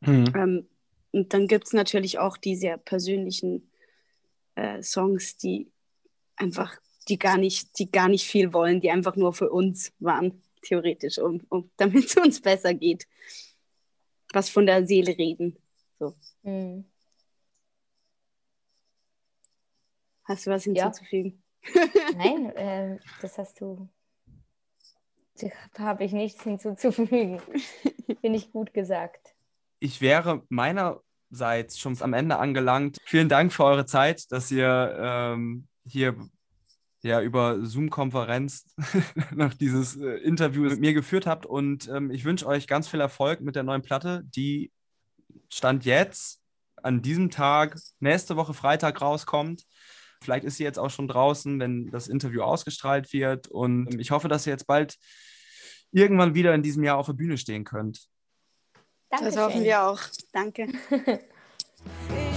Mhm. 0.00 0.32
Ähm, 0.34 0.68
und 1.12 1.32
dann 1.32 1.46
gibt 1.46 1.66
es 1.66 1.72
natürlich 1.72 2.18
auch 2.18 2.36
die 2.36 2.56
sehr 2.56 2.76
persönlichen 2.76 3.70
äh, 4.54 4.82
Songs, 4.82 5.36
die 5.36 5.70
einfach, 6.36 6.76
die 7.08 7.18
gar 7.18 7.38
nicht, 7.38 7.78
die 7.78 7.90
gar 7.90 8.08
nicht 8.08 8.26
viel 8.26 8.52
wollen, 8.52 8.80
die 8.80 8.90
einfach 8.90 9.16
nur 9.16 9.32
für 9.32 9.50
uns 9.50 9.92
waren, 9.98 10.42
theoretisch, 10.62 11.18
um, 11.18 11.40
um 11.48 11.70
damit 11.76 12.06
es 12.06 12.16
uns 12.16 12.40
besser 12.40 12.74
geht. 12.74 13.06
Was 14.32 14.50
von 14.50 14.66
der 14.66 14.84
Seele 14.86 15.16
reden. 15.16 15.56
So. 15.98 16.14
Mhm. 16.42 16.84
Hast 20.24 20.46
du 20.46 20.50
was 20.50 20.64
hinzuzufügen? 20.64 21.42
Ja. 21.74 21.86
Nein, 22.16 22.50
äh, 22.50 22.98
das 23.22 23.38
hast 23.38 23.60
du. 23.60 23.88
Da 25.74 25.78
habe 25.78 26.04
ich 26.04 26.12
nichts 26.12 26.42
hinzuzufügen. 26.42 27.40
Finde 28.20 28.38
ich 28.38 28.52
gut 28.52 28.74
gesagt. 28.74 29.34
Ich 29.80 30.00
wäre 30.00 30.42
meinerseits 30.48 31.78
schon 31.78 32.00
am 32.00 32.12
Ende 32.12 32.38
angelangt. 32.38 32.98
Vielen 33.04 33.28
Dank 33.28 33.52
für 33.52 33.64
eure 33.64 33.86
Zeit, 33.86 34.30
dass 34.32 34.50
ihr 34.50 34.96
ähm, 35.00 35.68
hier 35.84 36.16
ja 37.02 37.20
über 37.22 37.64
Zoom-Konferenz 37.64 38.66
noch 39.34 39.54
dieses 39.54 39.96
äh, 39.96 40.16
Interview 40.18 40.62
mit 40.62 40.80
mir 40.80 40.94
geführt 40.94 41.26
habt. 41.26 41.46
Und 41.46 41.88
ähm, 41.88 42.10
ich 42.10 42.24
wünsche 42.24 42.46
euch 42.46 42.66
ganz 42.66 42.88
viel 42.88 43.00
Erfolg 43.00 43.40
mit 43.40 43.56
der 43.56 43.62
neuen 43.62 43.82
Platte, 43.82 44.22
die 44.24 44.72
Stand 45.48 45.84
jetzt 45.84 46.40
an 46.82 47.02
diesem 47.02 47.30
Tag 47.30 47.78
nächste 48.00 48.36
Woche 48.36 48.54
Freitag 48.54 49.00
rauskommt. 49.00 49.64
Vielleicht 50.22 50.44
ist 50.44 50.56
sie 50.56 50.64
jetzt 50.64 50.78
auch 50.78 50.90
schon 50.90 51.08
draußen, 51.08 51.60
wenn 51.60 51.90
das 51.90 52.08
Interview 52.08 52.42
ausgestrahlt 52.42 53.12
wird. 53.12 53.48
Und 53.48 54.00
ich 54.00 54.10
hoffe, 54.10 54.28
dass 54.28 54.46
ihr 54.46 54.52
jetzt 54.52 54.66
bald 54.66 54.96
irgendwann 55.92 56.34
wieder 56.34 56.54
in 56.54 56.62
diesem 56.62 56.82
Jahr 56.82 56.98
auf 56.98 57.06
der 57.06 57.12
Bühne 57.12 57.38
stehen 57.38 57.64
könnt. 57.64 58.08
Dankeschön. 59.10 59.34
Das 59.34 59.44
hoffen 59.44 59.64
wir 59.64 59.82
auch. 59.82 60.00
Danke. 60.32 60.68